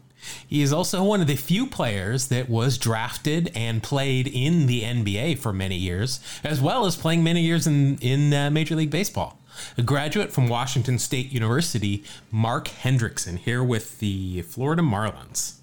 [0.48, 4.82] He is also one of the few players that was drafted and played in the
[4.82, 8.90] NBA for many years, as well as playing many years in, in uh, Major League
[8.90, 9.38] Baseball.
[9.78, 15.60] A graduate from Washington State University, Mark Hendrickson, here with the Florida Marlins.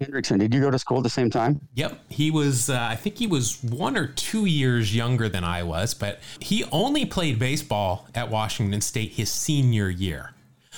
[0.00, 1.60] Hendrickson, did you go to school at the same time?
[1.74, 2.70] Yep, he was.
[2.70, 6.64] Uh, I think he was one or two years younger than I was, but he
[6.70, 10.34] only played baseball at Washington State his senior year.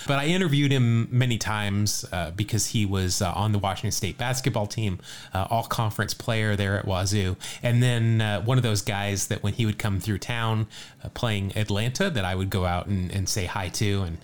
[0.06, 4.16] But I interviewed him many times uh, because he was uh, on the Washington State
[4.16, 5.00] basketball team,
[5.34, 7.36] uh, all conference player there at Wazoo.
[7.62, 10.68] And then uh, one of those guys that when he would come through town
[11.02, 14.02] uh, playing Atlanta, that I would go out and, and say hi to.
[14.02, 14.18] And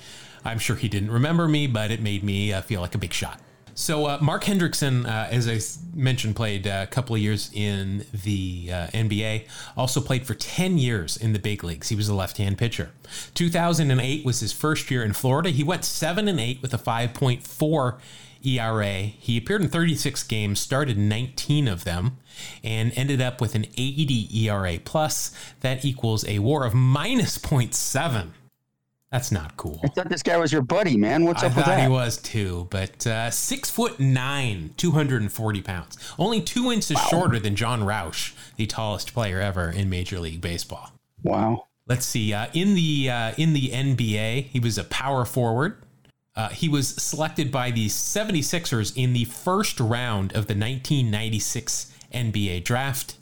[0.45, 3.13] I'm sure he didn't remember me, but it made me uh, feel like a big
[3.13, 3.41] shot.
[3.75, 5.59] So uh, Mark Hendrickson, uh, as I
[5.97, 9.47] mentioned, played uh, a couple of years in the uh, NBA.
[9.77, 11.89] Also played for 10 years in the big leagues.
[11.89, 12.93] He was a left-hand pitcher.
[13.35, 15.51] 2008 was his first year in Florida.
[15.51, 17.99] He went 7 and 8 with a 5.4
[18.45, 18.93] ERA.
[18.93, 22.19] He appeared in 36 games, started 19 of them,
[22.63, 25.33] and ended up with an 80 ERA plus.
[25.61, 28.31] That equals a WAR of minus 0.7.
[29.15, 29.79] That's not cool.
[29.85, 31.25] I thought this guy was your buddy, man.
[31.25, 31.83] What's I up with thought that?
[31.83, 35.97] he was too, but uh, six foot nine, 240 pounds.
[36.19, 40.91] Only two inches shorter than Jon Rauch, the tallest player ever in Major League Baseball.
[41.23, 41.69] Wow.
[41.87, 42.35] Let's see.
[42.35, 45.77] Uh, in the uh, in the NBA, he was a power forward.
[46.35, 52.65] Uh, he was selected by the 76ers in the first round of the 1996 NBA
[52.65, 53.17] draft,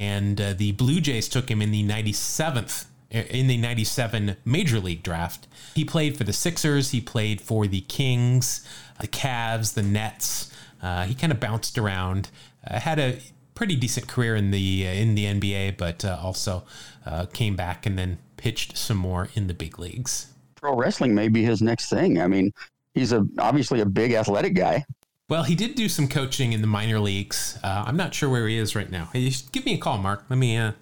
[0.00, 5.02] and uh, the Blue Jays took him in the 97th in the 97 Major League
[5.02, 5.46] draft.
[5.74, 8.66] He played for the Sixers, he played for the Kings,
[9.00, 10.52] the Cavs, the Nets.
[10.82, 12.30] Uh, he kind of bounced around.
[12.66, 13.18] Uh, had a
[13.54, 16.64] pretty decent career in the uh, in the NBA, but uh, also
[17.04, 20.32] uh, came back and then pitched some more in the big leagues.
[20.54, 22.20] Pro wrestling may be his next thing.
[22.20, 22.52] I mean,
[22.94, 24.84] he's a obviously a big athletic guy.
[25.28, 27.58] Well, he did do some coaching in the minor leagues.
[27.64, 29.08] Uh, I'm not sure where he is right now.
[29.12, 30.24] Hey, give me a call, Mark.
[30.28, 30.72] Let me uh,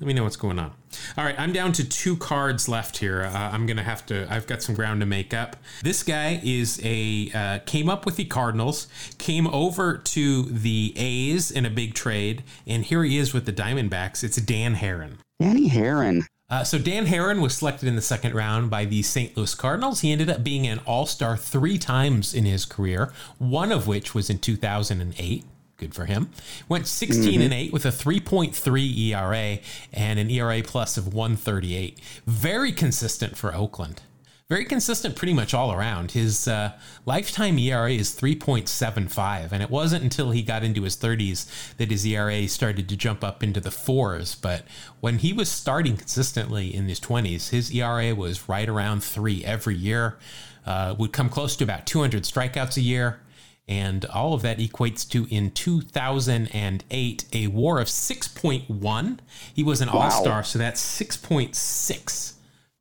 [0.00, 0.72] Let me know what's going on.
[1.16, 3.22] All right, I'm down to two cards left here.
[3.22, 4.26] Uh, I'm gonna have to.
[4.32, 5.56] I've got some ground to make up.
[5.82, 8.88] This guy is a uh, came up with the Cardinals,
[9.18, 13.52] came over to the A's in a big trade, and here he is with the
[13.52, 14.22] Diamondbacks.
[14.22, 15.18] It's Dan Haren.
[15.40, 16.22] Danny Haren.
[16.48, 19.36] Uh, so Dan Haren was selected in the second round by the St.
[19.36, 20.00] Louis Cardinals.
[20.00, 24.14] He ended up being an All Star three times in his career, one of which
[24.14, 25.44] was in 2008.
[25.76, 26.30] Good for him.
[26.68, 29.58] Went 16 and 8 with a 3.3 ERA
[29.92, 32.00] and an ERA plus of 138.
[32.26, 34.00] Very consistent for Oakland.
[34.48, 36.12] Very consistent pretty much all around.
[36.12, 36.72] His uh,
[37.04, 42.06] lifetime ERA is 3.75, and it wasn't until he got into his 30s that his
[42.06, 44.36] ERA started to jump up into the fours.
[44.36, 44.62] But
[45.00, 49.74] when he was starting consistently in his 20s, his ERA was right around three every
[49.74, 50.16] year.
[50.64, 53.20] Uh, would come close to about 200 strikeouts a year
[53.68, 59.18] and all of that equates to in 2008 a war of 6.1
[59.54, 60.00] he was an Wow.
[60.02, 62.32] all-star so that's 6.6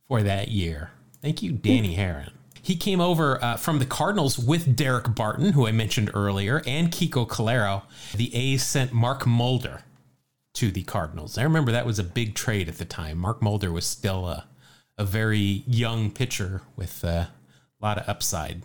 [0.07, 0.91] for that year.
[1.21, 2.31] Thank you danny Haren.
[2.61, 6.91] he came over uh, from the cardinals with Daric Barton who i mentioned earlier and
[6.91, 7.83] kiko calero.
[8.15, 9.81] The a's sent mark mulder
[10.53, 11.37] to the cardinals.
[11.37, 13.17] I remember that was a big trade at the time.
[13.17, 14.45] Mark mulder was still a,
[14.97, 17.29] a very young pitcher with uh, a
[17.81, 18.61] lot of upside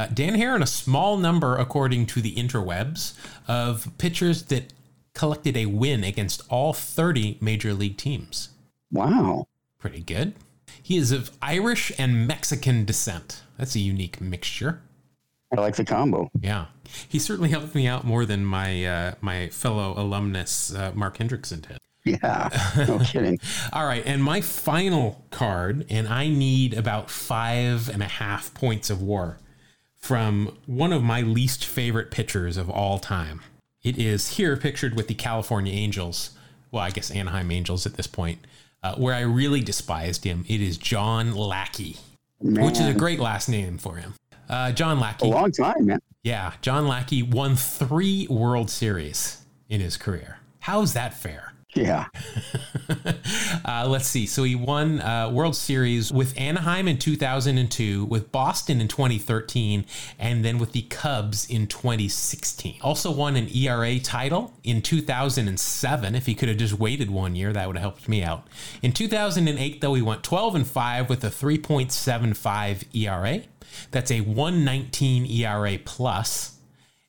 [0.00, 3.12] uh, Dan Haren, a small number, according to the interwebs,
[3.46, 4.72] of pitchers that
[5.12, 8.48] collected a win against all 30 major league teams.
[8.90, 9.46] Wow.
[9.78, 10.34] Pretty good.
[10.82, 13.42] He is of Irish and Mexican descent.
[13.58, 14.80] That's a unique mixture.
[15.54, 16.30] I like the combo.
[16.40, 16.66] Yeah,
[17.08, 21.66] he certainly helped me out more than my uh, my fellow alumnus uh, Mark Hendrickson
[21.66, 21.78] did.
[22.04, 22.48] Yeah.
[22.88, 23.38] No kidding.
[23.72, 28.90] All right, and my final card, and I need about five and a half points
[28.90, 29.38] of war
[30.00, 33.40] from one of my least favorite pitchers of all time.
[33.82, 36.30] It is here pictured with the California Angels.
[36.70, 38.46] Well, I guess Anaheim Angels at this point,
[38.82, 40.44] uh, where I really despised him.
[40.48, 41.96] It is John Lackey,
[42.40, 44.14] which is a great last name for him.
[44.48, 45.26] Uh, John Lackey.
[45.26, 46.00] A long time, man.
[46.22, 50.38] Yeah, John Lackey won three World Series in his career.
[50.60, 51.49] How's that fair?
[51.74, 52.06] Yeah.
[53.62, 54.26] Uh, let's see.
[54.26, 59.84] So he won uh, World Series with Anaheim in 2002, with Boston in 2013,
[60.18, 62.80] and then with the Cubs in 2016.
[62.82, 66.14] Also won an ERA title in 2007.
[66.14, 68.46] If he could have just waited one year, that would have helped me out.
[68.82, 73.42] In 2008, though, he went 12 and 5 with a 3.75 ERA.
[73.92, 76.58] That's a 119 ERA plus,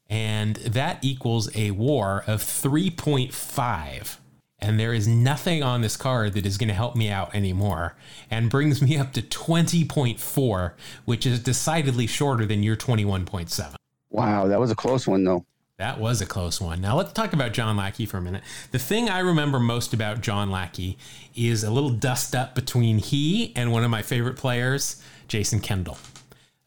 [0.09, 4.17] and that equals a WAR of 3.5
[4.61, 7.95] and there is nothing on this card that is going to help me out anymore
[8.29, 10.73] and brings me up to 20.4
[11.05, 13.75] which is decidedly shorter than your 21.7
[14.09, 14.47] Wow.
[14.47, 15.45] That was a close one, though.
[15.77, 18.77] that was a close one now let's talk about john lackey for a minute the
[18.79, 20.97] thing i remember most about john lackey
[21.33, 25.97] is a little dust up between he and one of my favorite players jason kendall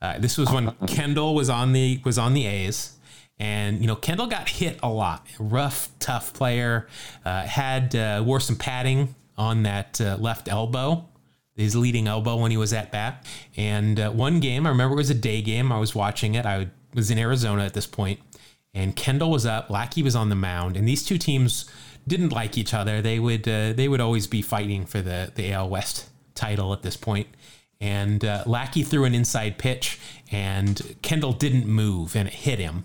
[0.02, 2.96] uh, this was when kendall was on the was on the a's
[3.38, 5.26] and you know Kendall got hit a lot.
[5.38, 6.86] Rough, tough player.
[7.24, 11.08] Uh, had uh, wore some padding on that uh, left elbow,
[11.56, 13.26] his leading elbow when he was at bat.
[13.56, 15.72] And uh, one game, I remember it was a day game.
[15.72, 16.46] I was watching it.
[16.46, 18.20] I was in Arizona at this point,
[18.72, 19.70] and Kendall was up.
[19.70, 21.70] Lackey was on the mound, and these two teams
[22.06, 23.02] didn't like each other.
[23.02, 26.82] They would uh, they would always be fighting for the the AL West title at
[26.82, 27.28] this point.
[27.80, 29.98] And uh, Lackey threw an inside pitch,
[30.30, 32.84] and Kendall didn't move, and it hit him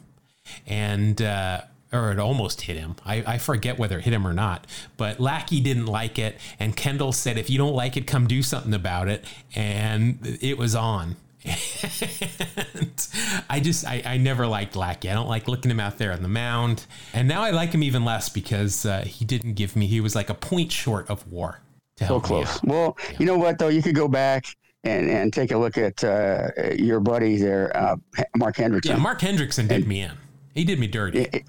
[0.68, 2.96] and uh, or it almost hit him.
[3.06, 6.76] I, I forget whether it hit him or not, but Lackey didn't like it, and
[6.76, 9.26] Kendall said, "If you don't like it, come do something about it."
[9.56, 11.16] And it was on.
[11.46, 11.56] and
[13.50, 15.10] I just I, I never liked Lackey.
[15.10, 17.84] I don't like looking him out there on the mound, and now I like him
[17.84, 19.88] even less because uh, he didn't give me.
[19.88, 21.62] He was like a point short of WAR.
[21.98, 22.62] To So close.
[22.64, 23.68] Well, you know what, though?
[23.68, 24.46] You could go back
[24.84, 27.96] and, and take a look at uh, your buddy there, uh,
[28.38, 28.86] Mark Hendrickson.
[28.86, 30.12] Yeah, Mark Hendrickson did me in.
[30.54, 31.28] He did me dirty.
[31.32, 31.44] He-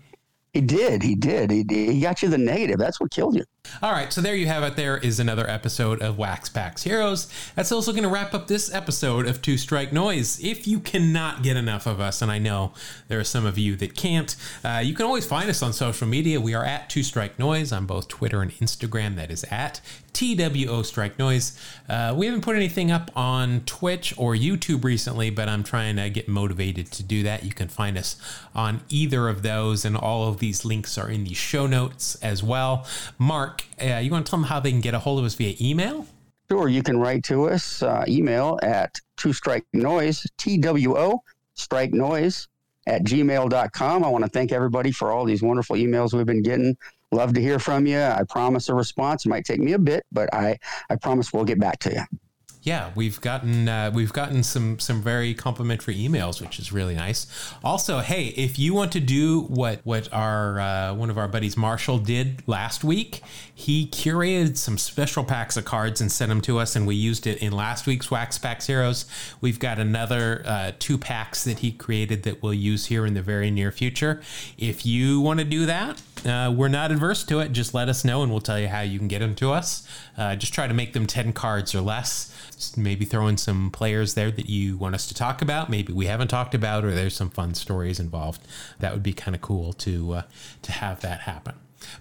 [0.52, 1.04] He did.
[1.04, 1.48] He did.
[1.52, 2.76] He, he got you the negative.
[2.76, 3.44] That's what killed you.
[3.82, 4.74] All right, so there you have it.
[4.74, 7.28] There is another episode of Wax Packs Heroes.
[7.54, 10.42] That's also going to wrap up this episode of Two Strike Noise.
[10.42, 12.72] If you cannot get enough of us, and I know
[13.06, 14.34] there are some of you that can't,
[14.64, 16.40] uh, you can always find us on social media.
[16.40, 19.14] We are at Two Strike Noise on both Twitter and Instagram.
[19.14, 19.80] That is at
[20.12, 21.58] TWO Strike Noise.
[21.88, 26.10] Uh, we haven't put anything up on Twitch or YouTube recently, but I'm trying to
[26.10, 27.44] get motivated to do that.
[27.44, 28.16] You can find us
[28.54, 32.42] on either of those, and all of these links are in the show notes as
[32.42, 32.86] well.
[33.18, 35.34] Mark, uh, you want to tell them how they can get a hold of us
[35.34, 36.06] via email?
[36.50, 41.22] Sure, you can write to us, uh, email at two strike noise, T W O,
[41.54, 42.48] strike noise
[42.86, 44.04] at gmail.com.
[44.04, 46.76] I want to thank everybody for all these wonderful emails we've been getting.
[47.12, 48.00] Love to hear from you.
[48.00, 49.26] I promise a response.
[49.26, 50.58] It might take me a bit, but I,
[50.88, 52.18] I promise we'll get back to you
[52.62, 57.26] yeah, we've gotten uh, we've gotten some some very complimentary emails, which is really nice.
[57.64, 61.56] Also, hey, if you want to do what what our uh, one of our buddies
[61.56, 63.22] Marshall did last week,
[63.54, 67.26] he curated some special packs of cards and sent them to us, and we used
[67.26, 69.06] it in last week's Wax Packs Heroes.
[69.40, 73.22] We've got another uh, two packs that he created that we'll use here in the
[73.22, 74.20] very near future.
[74.58, 77.52] If you want to do that, uh, we're not adverse to it.
[77.52, 79.86] Just let us know, and we'll tell you how you can get them to us.
[80.16, 82.30] Uh, just try to make them ten cards or less
[82.76, 85.70] maybe throw in some players there that you want us to talk about.
[85.70, 88.46] Maybe we haven't talked about, or there's some fun stories involved.
[88.80, 90.22] That would be kind of cool to uh,
[90.62, 91.54] to have that happen.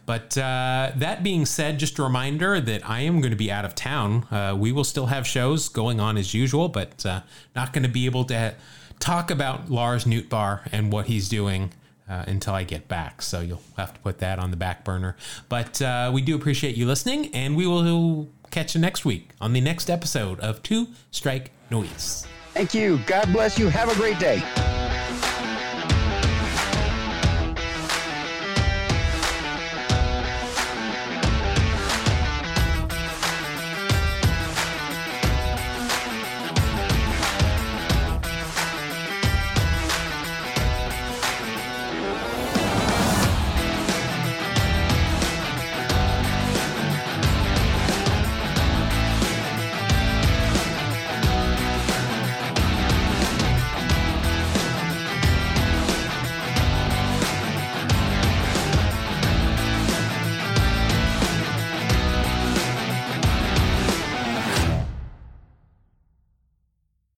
[0.05, 3.63] But uh, that being said, just a reminder that I am going to be out
[3.63, 4.28] of town.
[4.30, 7.22] Uh, we will still have shows going on as usual, but uh,
[7.55, 8.55] not going to be able to
[8.99, 11.72] talk about Lars Nootbaar and what he's doing
[12.10, 13.22] uh, until I get back.
[13.22, 15.16] So you'll have to put that on the back burner.
[15.47, 19.53] But uh, we do appreciate you listening, and we will catch you next week on
[19.53, 22.26] the next episode of Two Strike Noise.
[22.53, 22.99] Thank you.
[23.05, 23.70] God bless you.
[23.70, 24.41] Have a great day.